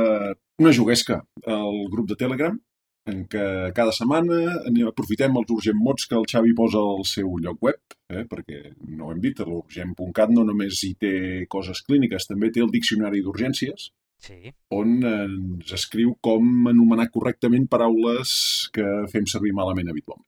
[0.63, 2.57] una juguesca al grup de Telegram,
[3.05, 3.45] en què
[3.77, 4.55] cada setmana
[4.89, 7.77] aprofitem els Urgent Mots que el Xavi posa al seu lloc web,
[8.09, 11.13] eh, perquè no ho hem dit, l'Urgent.cat no només hi té
[11.47, 13.91] coses clíniques, també té el diccionari d'urgències,
[14.25, 14.49] Sí.
[14.73, 18.31] on ens escriu com anomenar correctament paraules
[18.73, 20.25] que fem servir malament habitualment.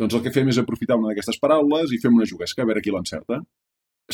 [0.00, 2.80] Doncs el que fem és aprofitar una d'aquestes paraules i fem una juguesca, a veure
[2.84, 3.40] qui l'encerta.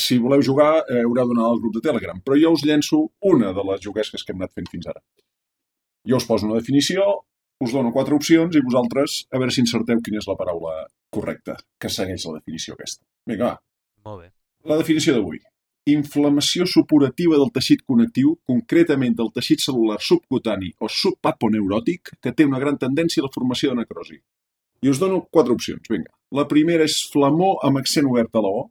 [0.06, 2.98] Si voleu jugar, eh, haureu d'anar al grup de Telegram, però jo us llenço
[3.32, 5.00] una de les juguesques que hem anat fent fins ara.
[6.10, 7.06] Jo us poso una definició,
[7.64, 10.74] us dono quatre opcions i vosaltres a veure si encerteu quina és la paraula
[11.10, 13.04] correcta que segueix la definició aquesta.
[13.26, 14.10] Vinga, va.
[14.10, 14.32] Molt bé.
[14.66, 15.40] La definició d'avui
[15.86, 22.58] inflamació supurativa del teixit connectiu, concretament del teixit celular subcutani o subaponeuròtic, que té una
[22.58, 24.18] gran tendència a la formació de necrosi.
[24.82, 26.12] I us dono quatre opcions, vinga.
[26.36, 28.66] La primera és flamor amb accent obert a la O,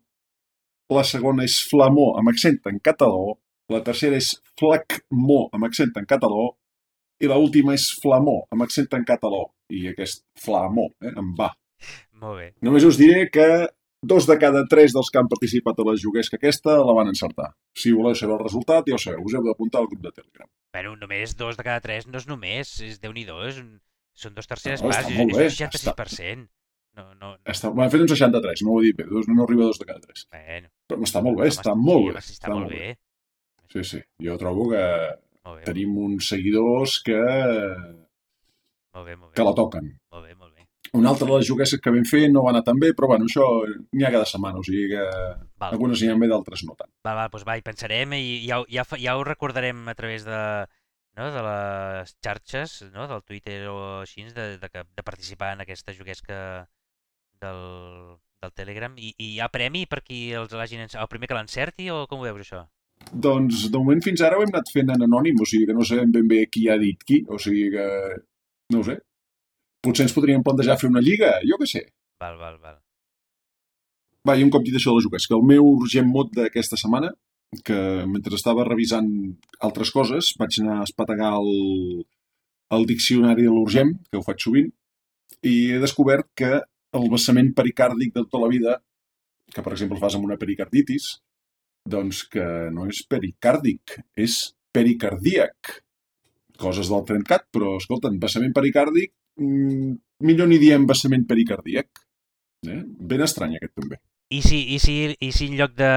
[0.93, 3.35] la segona és flamor amb accent tancat a la O,
[3.73, 6.49] la tercera és flacmor amb accent tancat a la O,
[7.23, 9.49] i la última és flamor amb accent tancat a la O.
[9.73, 11.49] I aquest flamor, eh, em va.
[12.21, 12.51] Molt bé.
[12.61, 13.47] Només us diré que
[14.05, 17.49] dos de cada tres dels que han participat a la juguesca aquesta la van encertar.
[17.73, 20.49] Si voleu saber el resultat, ja ho sabeu, us heu d'apuntar al grup de Telegram.
[20.75, 23.79] Bueno, només dos de cada tres no és només, és déu nhi és un...
[24.15, 26.47] són dos terceres No, parts, està és, és bé, un 66%.
[26.95, 29.65] No, no, Està, m'han fet un 63, no ho he dit bé, dos, no arriba
[29.65, 30.27] a dos de cada tres.
[30.31, 32.21] bueno, Però està molt bé, està molt bé.
[32.23, 32.93] Està molt bé.
[33.73, 37.19] Sí, sí, jo trobo que bé, tenim uns seguidors que,
[38.95, 39.35] molt bé, molt bé.
[39.35, 39.89] que la toquen.
[40.13, 40.63] Molt bé, molt bé.
[40.95, 43.25] Una altra de les juguesses que vam fer no va anar tan bé, però bueno,
[43.27, 43.43] això
[43.91, 45.03] n'hi ha cada setmana, o sigui que
[45.59, 46.91] Val, algunes n'hi ha bé, d'altres no tant.
[47.03, 50.39] val, val, doncs va, hi pensarem i ja, ja, ja ho recordarem a través de,
[51.17, 55.61] no, de les xarxes, no, del Twitter o així, de, de, que- de participar en
[55.63, 56.37] aquesta juguesca
[57.41, 58.93] del, del Telegram.
[58.97, 62.19] I, I hi ha premi per qui els l'hagin el primer que l'encerti o com
[62.23, 62.63] ho veus això?
[63.11, 65.83] Doncs de moment fins ara ho hem anat fent en anònim, o sigui que no
[65.85, 67.85] sabem ben bé qui ha dit qui, o sigui que
[68.73, 68.95] no ho sé.
[69.85, 71.83] Potser ens podríem plantejar fer una lliga, jo què sé.
[72.23, 72.79] Val, val, val.
[74.25, 76.79] Va, i un cop dit això de les jugues, que el meu urgent mot d'aquesta
[76.81, 77.11] setmana,
[77.65, 77.77] que
[78.09, 79.09] mentre estava revisant
[79.63, 81.51] altres coses, vaig anar a espategar el,
[82.75, 84.71] el diccionari de l'urgent, que ho faig sovint,
[85.45, 86.51] i he descobert que
[86.95, 88.79] el vessament pericàrdic de tota la vida,
[89.53, 91.11] que per exemple fas amb una pericarditis,
[91.85, 94.39] doncs que no és pericàrdic, és
[94.73, 95.75] pericardíac.
[96.59, 99.93] Coses del trencat, però, escolta'n, vessament pericàrdic, mmm,
[100.25, 102.03] millor ni diem vessament pericardíac.
[102.65, 102.81] Eh?
[103.11, 103.99] Ben estrany aquest també.
[104.33, 105.91] I si, i si, i si en lloc de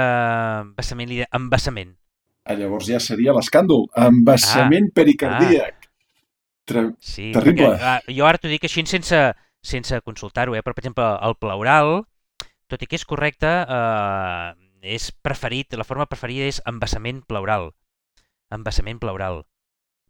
[0.76, 1.94] vessament li de embassament?
[2.44, 3.86] Ah, llavors ja seria l'escàndol.
[3.96, 5.88] Embassament ah, pericardíac.
[6.68, 7.72] Tre Sí, Terrible.
[7.72, 9.20] Perquè, ah, jo ara t'ho dic així sense,
[9.64, 10.62] sense consultar-ho, eh?
[10.64, 12.02] però per exemple el pleural,
[12.68, 14.48] tot i que és correcte, eh,
[14.96, 17.72] és preferit, la forma preferida és embassament pleural.
[18.52, 19.42] Embassament pleural.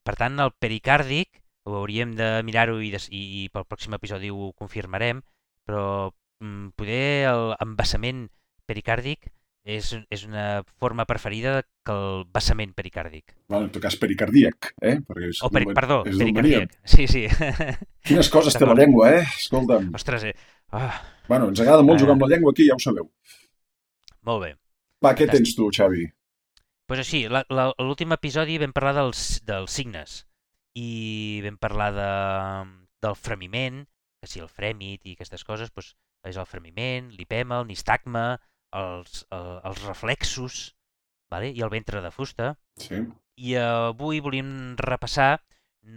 [0.03, 4.53] Per tant, el pericàrdic ho hauríem de mirar-ho i, i, i pel pròxim episodi ho
[4.59, 5.23] confirmarem,
[5.69, 6.11] però
[6.77, 8.29] poder el embassament
[8.69, 9.27] pericàrdic
[9.69, 13.35] és, és una forma preferida que el vessament pericàrdic.
[13.49, 14.95] Bueno, en tot cas, pericardíac, eh?
[15.05, 16.79] Perquè és, O peri, perdó, és d'on pericàrdic.
[16.89, 17.27] Sí, sí.
[18.09, 19.25] Quines coses té la llengua, eh?
[19.37, 19.91] Escolta'm.
[19.99, 20.35] Ostres, eh?
[20.73, 20.95] Ah,
[21.29, 22.01] Bueno, ens agrada molt Ah.
[22.05, 23.11] jugar amb la llengua aquí, ja ho sabeu.
[24.23, 24.55] molt bé.
[25.05, 26.07] Va, què tens tu, Xavi?
[26.89, 30.23] pues així, l'últim episodi vam parlar dels, dels signes
[30.75, 32.07] i vam parlar de,
[33.05, 33.83] del fremiment,
[34.23, 35.91] que si el frèmit i aquestes coses, doncs
[36.31, 38.27] és el fremiment, l'hipema, el nistagma,
[38.79, 40.59] els, el, els reflexos
[41.33, 41.51] vale?
[41.51, 42.55] i el ventre de fusta.
[42.81, 43.01] Sí.
[43.39, 45.39] I avui volíem repassar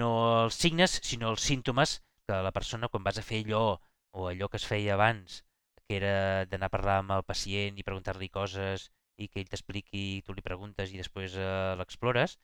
[0.01, 0.11] no
[0.43, 3.79] els signes, sinó els símptomes que la persona quan vas a fer allò
[4.11, 5.41] o allò que es feia abans,
[5.87, 10.03] que era d'anar a parlar amb el pacient i preguntar-li coses i que ell t'expliqui
[10.17, 12.37] i tu li preguntes i després eh, l'explores,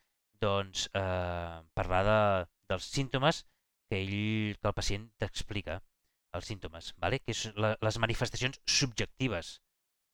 [0.43, 2.19] doncs eh, parlar de,
[2.71, 3.43] dels símptomes
[3.89, 5.79] que ell, que el pacient t'explica,
[6.39, 7.19] els símptomes, vale?
[7.25, 9.57] que la, les manifestacions subjectives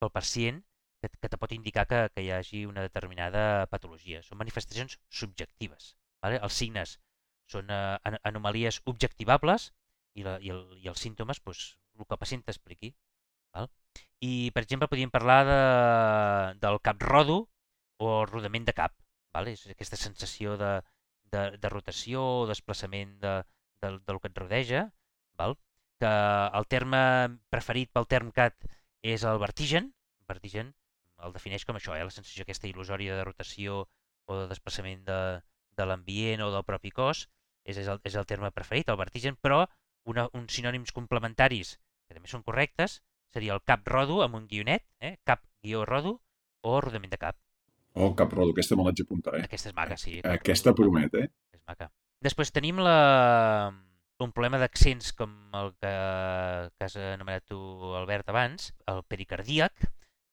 [0.02, 0.62] pel pacient
[1.04, 4.22] que, que te pot indicar que, que hi hagi una determinada patologia.
[4.24, 5.94] Són manifestacions subjectives.
[6.24, 6.40] Vale?
[6.40, 6.98] Els signes
[7.52, 9.72] són eh, an- anomalies objectivables
[10.16, 11.64] i, la, i, el, i els símptomes, doncs,
[12.00, 12.94] el que el pacient t'expliqui.
[13.56, 13.68] val?
[14.24, 15.60] I, per exemple, podríem parlar de,
[16.64, 17.42] del cap rodo
[18.00, 18.96] o rodament de cap.
[19.36, 19.58] Vale?
[19.58, 20.72] És aquesta sensació de,
[21.34, 23.36] de, de rotació o desplaçament de,
[23.84, 24.86] de, del que et rodeja.
[25.42, 25.58] Val?
[26.04, 26.14] Que
[26.60, 27.04] el terme
[27.54, 28.68] preferit pel termcat
[29.16, 29.94] és el vertigen.
[30.28, 30.74] Vertigen
[31.24, 32.04] el defineix com això, eh?
[32.04, 33.86] la sensació aquesta il·lusòria de rotació
[34.28, 35.20] o de desplaçament de,
[35.78, 37.28] de l'ambient o del propi cos,
[37.64, 39.64] és, és, el, és el terme preferit, el vertigen, però
[40.10, 41.78] una, uns sinònims complementaris
[42.08, 43.00] que també són correctes
[43.34, 45.16] seria el cap rodo amb un guionet, eh?
[45.24, 46.20] cap guió rodo
[46.62, 47.40] o rodament de cap.
[47.94, 49.48] Oh, cap rodo, aquesta me l'haig d'apuntar, eh?
[49.48, 50.20] Aquesta és maca, sí.
[50.28, 51.28] Aquesta promet, eh?
[51.54, 51.90] És maca.
[52.24, 52.98] Després tenim la...
[54.22, 55.92] un problema d'accents com el que,
[56.78, 57.60] que has anomenat tu,
[57.98, 59.88] Albert, abans, el pericardíac,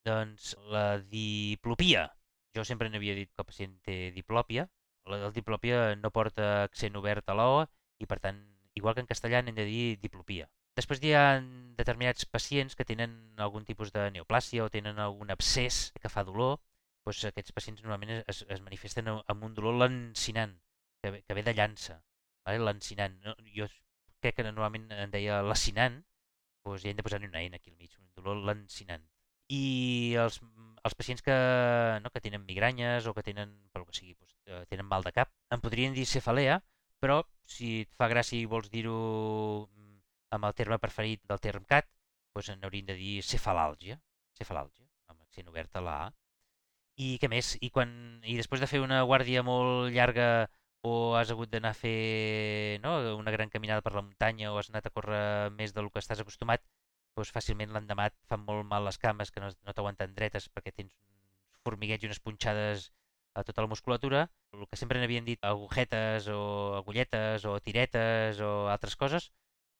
[0.06, 2.08] doncs la diplopia.
[2.56, 4.66] Jo sempre n'havia dit que el pacient té diplòpia.
[5.10, 7.64] La el diplòpia no porta accent obert a l'O
[7.98, 8.40] i, per tant,
[8.78, 10.48] igual que en castellà, n'hem de dir diplopia.
[10.78, 11.40] Després hi ha
[11.78, 13.16] determinats pacients que tenen
[13.46, 16.60] algun tipus de neoplàsia o tenen algun abscés que fa dolor.
[17.06, 20.54] Doncs aquests pacients normalment es, es manifesten amb un dolor lancinant,
[21.02, 21.98] que, que ve de llança,
[22.50, 22.66] vale?
[22.66, 23.16] lancinant.
[23.24, 23.68] No, jo
[24.20, 26.00] crec que normalment en deia lacinant,
[26.66, 29.06] doncs ja hem de posar-hi una eina aquí al mig, un dolor lancinant.
[29.50, 30.38] I els,
[30.84, 31.36] els pacients que,
[32.04, 35.12] no, que tenen migranyes o que tenen, pel que sigui, doncs, eh, tenen mal de
[35.16, 36.60] cap, en podrien dir cefalea,
[37.02, 38.94] però si et fa gràcia i vols dir-ho
[39.66, 39.98] mm,
[40.36, 41.88] amb el terme preferit del terme cat,
[42.36, 43.98] doncs n'hauríem de dir cefalàlgia,
[44.38, 46.08] cefalàlgia, amb accent obert a la A.
[47.00, 47.54] I què més?
[47.64, 47.90] I, quan,
[48.28, 50.26] I després de fer una guàrdia molt llarga
[50.82, 54.70] o has hagut d'anar a fer no, una gran caminada per la muntanya o has
[54.70, 56.64] anat a córrer més del que estàs acostumat,
[57.16, 60.72] doncs fàcilment l'endemà et fan molt mal les cames que no, no t'aguanten dretes perquè
[60.72, 62.90] tens uns formiguets i unes punxades
[63.34, 64.28] a tota la musculatura.
[64.52, 66.40] El que sempre n'havien dit agujetes o
[66.78, 69.30] agulletes o tiretes o altres coses,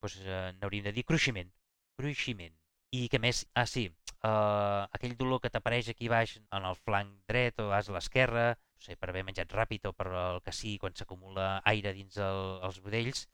[0.02, 1.50] doncs eh, n'hauríem de dir cruiximent.
[1.98, 2.54] Cruiximent.
[2.96, 3.44] I què més?
[3.54, 3.86] Ah, sí,
[4.26, 8.46] uh, aquell dolor que t'apareix aquí baix en el flanc dret o a l'esquerra,
[8.80, 12.16] no sé, per haver menjat ràpid o per el que sigui, quan s'acumula aire dins
[12.16, 13.26] el, els budells,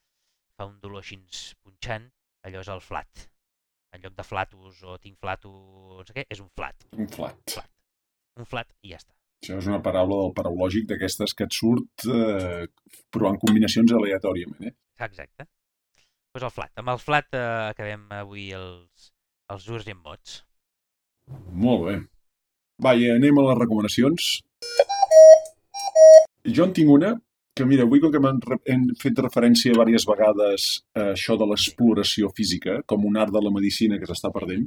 [0.58, 1.20] fa un dolor així
[1.62, 2.08] punxant,
[2.42, 3.28] allò és el flat.
[3.94, 5.54] En lloc de flatus o tinc flatus,
[6.00, 6.88] no sé què, és un flat.
[6.98, 7.38] Un flat.
[7.52, 7.70] Flat.
[8.36, 9.14] Un flat i ja està.
[9.44, 12.66] Això és una paraula del paraulògic d'aquestes que et surt eh,
[13.14, 14.74] provant combinacions aleatòriament, eh?
[15.06, 15.46] Exacte.
[15.46, 16.72] Doncs pues el flat.
[16.82, 19.12] Amb el flat eh, acabem avui els,
[19.54, 20.40] els urgent mots.
[21.66, 21.96] Molt bé.
[22.82, 24.32] Va, i anem a les recomanacions.
[26.46, 27.14] Jo en tinc una
[27.56, 28.40] que, mira, avui com que hem,
[28.72, 33.52] hem fet referència diverses vegades a això de l'exploració física, com un art de la
[33.54, 34.66] medicina que s'està perdent,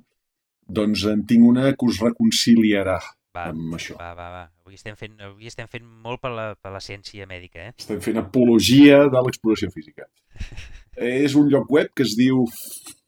[0.70, 3.00] Doncs en tinc una que us reconciliarà
[3.36, 3.96] Va, amb això.
[3.98, 4.44] va, va, va.
[4.62, 7.74] Avui estem fent, avui estem fent molt per la, per la ciència mèdica, eh?
[7.78, 10.04] Estem fent apologia de l'exploració física.
[11.26, 12.36] És un lloc web que es diu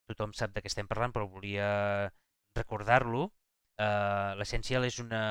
[0.05, 1.67] tothom sap de què estem parlant, però volia
[2.55, 3.25] recordar-lo.
[3.81, 5.23] Uh, L'Essential és, una,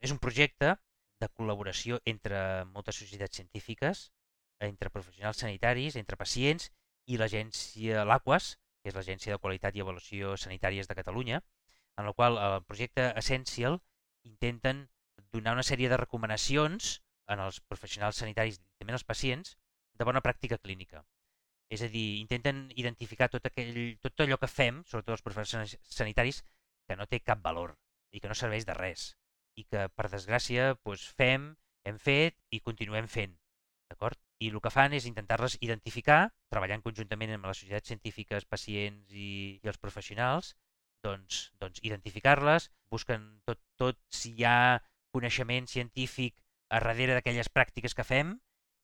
[0.00, 0.76] és un projecte
[1.22, 2.38] de col·laboració entre
[2.70, 4.04] moltes societats científiques,
[4.68, 6.70] entre professionals sanitaris, entre pacients
[7.10, 11.40] i l'agència l'AQUAS, que és l'Agència de Qualitat i Avaluació Sanitàries de Catalunya,
[11.98, 13.78] en la qual el projecte Essential
[14.26, 14.88] intenten
[15.32, 16.98] donar una sèrie de recomanacions
[17.32, 19.56] en els professionals sanitaris i també als pacients
[19.98, 21.04] de bona pràctica clínica.
[21.72, 26.42] És a dir, intenten identificar tot, aquell, tot allò que fem, sobretot els professionals sanitaris,
[26.88, 27.76] que no té cap valor
[28.12, 29.12] i que no serveix de res
[29.56, 31.52] i que, per desgràcia, doncs, fem,
[31.88, 33.34] hem fet i continuem fent.
[33.92, 34.18] D'acord?
[34.42, 36.20] I el que fan és intentar-les identificar,
[36.50, 40.54] treballant conjuntament amb les societats científiques, pacients i, i els professionals,
[41.06, 44.80] doncs, doncs identificar-les, busquen tot, tot si hi ha
[45.14, 46.38] coneixement científic
[46.72, 48.36] a darrere d'aquelles pràctiques que fem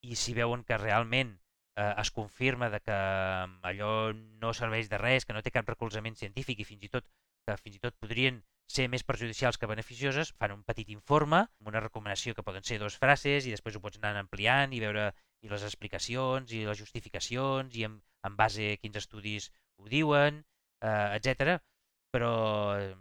[0.05, 1.33] i si veuen que realment
[1.79, 5.69] eh, es confirma de que mm, allò no serveix de res, que no té cap
[5.71, 7.09] recolzament científic i fins i tot
[7.49, 11.71] que fins i tot podrien ser més perjudicials que beneficioses, fan un petit informe amb
[11.73, 15.09] una recomanació que poden ser dues frases i després ho pots anar ampliant i veure
[15.43, 17.99] i les explicacions i les justificacions i en,
[18.29, 20.43] en base a quins estudis ho diuen,
[20.83, 21.59] eh, etc.
[22.13, 22.33] Però
[22.77, 22.95] eh,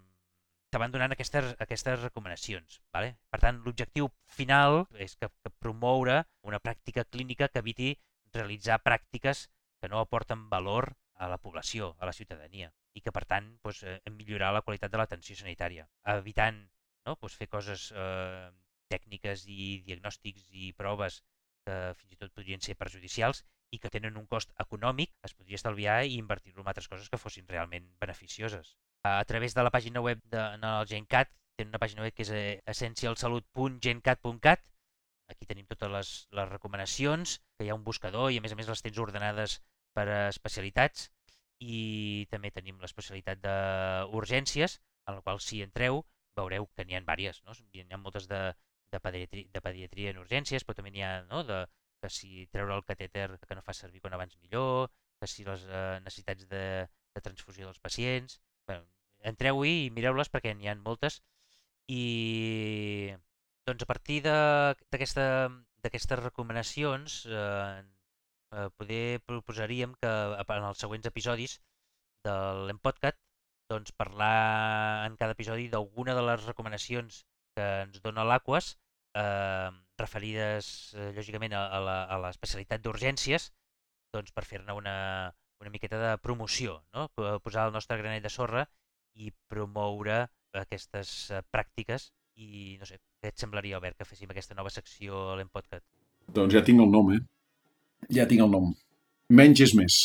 [0.69, 2.81] te van donant aquestes, aquestes recomanacions.
[2.93, 3.15] Vale?
[3.31, 7.93] Per tant, l'objectiu final és que, que promoure una pràctica clínica que eviti
[8.33, 9.47] realitzar pràctiques
[9.81, 13.83] que no aporten valor a la població, a la ciutadania, i que, per tant, doncs,
[13.85, 15.85] eh, millorar la qualitat de l'atenció sanitària,
[16.15, 16.57] evitant
[17.05, 17.15] no?
[17.15, 18.47] doncs, fer coses eh,
[18.91, 21.21] tècniques i diagnòstics i proves
[21.67, 23.43] que fins i tot podrien ser perjudicials
[23.75, 27.19] i que tenen un cost econòmic, es podria estalviar i invertir-lo en altres coses que
[27.19, 28.77] fossin realment beneficioses.
[29.03, 31.29] A través de la pàgina web de, en el GenCat,
[31.59, 34.61] tenen una pàgina web que és eh, essencialsalut.gencat.cat,
[35.27, 38.59] aquí tenim totes les, les recomanacions, que hi ha un buscador i a més a
[38.59, 39.59] més les tens ordenades
[39.97, 41.09] per especialitats
[41.59, 44.77] i també tenim l'especialitat d'urgències,
[45.07, 46.03] en la qual si entreu
[46.37, 47.55] veureu que n'hi ha diverses, no?
[47.73, 48.41] N'hi ha moltes de,
[48.91, 51.43] de, pediatria, de pediatria en urgències, però també n'hi ha no?
[51.47, 51.63] de,
[52.01, 55.65] que si treure el catèter que no fa servir quan abans millor, que si les
[55.65, 56.65] eh, necessitats de,
[57.15, 58.39] de transfusió dels pacients...
[58.67, 58.81] Bé,
[59.31, 61.21] entreu-hi i mireu-les perquè n'hi ha moltes
[61.89, 63.13] i
[63.65, 67.81] doncs a partir d'aquestes recomanacions eh,
[68.55, 71.57] eh, poder proposaríem que en els següents episodis
[72.27, 72.35] de
[72.67, 73.17] l'Empodcat
[73.71, 77.25] doncs, parlar en cada episodi d'alguna de les recomanacions
[77.57, 78.75] que ens dona l'Aquas
[79.17, 79.69] eh,
[79.99, 83.49] referides eh, lògicament a, l'especialitat d'urgències
[84.15, 84.95] doncs, per fer-ne una,
[85.61, 87.09] una miqueta de promoció, no?
[87.15, 88.63] Po- posar el nostre granet de sorra
[89.17, 94.55] i promoure aquestes eh, pràctiques i no sé, què et semblaria, Albert, que féssim aquesta
[94.55, 95.83] nova secció a l'Empodcat?
[96.37, 97.19] Doncs ja tinc el nom, eh?
[98.13, 98.71] Ja tinc el nom.
[99.29, 99.99] Menys és més.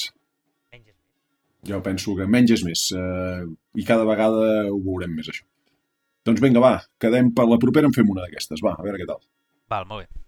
[0.73, 1.71] Menys és més.
[1.71, 2.89] Jo penso que menys és més.
[2.97, 3.45] Eh,
[3.79, 5.47] i cada vegada ho veurem més, això.
[6.27, 8.63] Doncs vinga, va, quedem per la propera en fem una d'aquestes.
[8.65, 9.23] Va, a veure què tal.
[9.73, 10.23] Val, molt bé.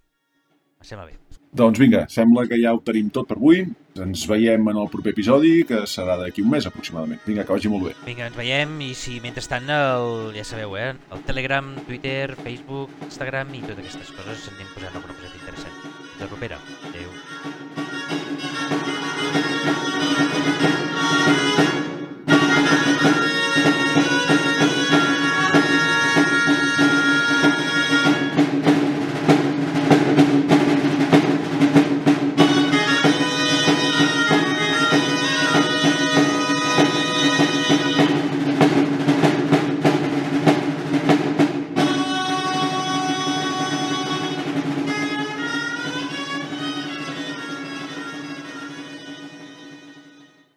[0.81, 1.15] Em sembla bé.
[1.55, 3.61] Doncs vinga, sembla que ja ho tenim tot per avui.
[4.03, 7.21] Ens veiem en el proper episodi, que serà d'aquí un mes aproximadament.
[7.23, 7.95] Vinga, que vagi molt bé.
[8.03, 13.55] Vinga, ens veiem i si mentrestant el, ja sabeu, eh, el Telegram, Twitter, Facebook, Instagram
[13.55, 15.83] i totes aquestes coses anem posant alguna cosa interessant.
[15.85, 16.65] Fins la propera.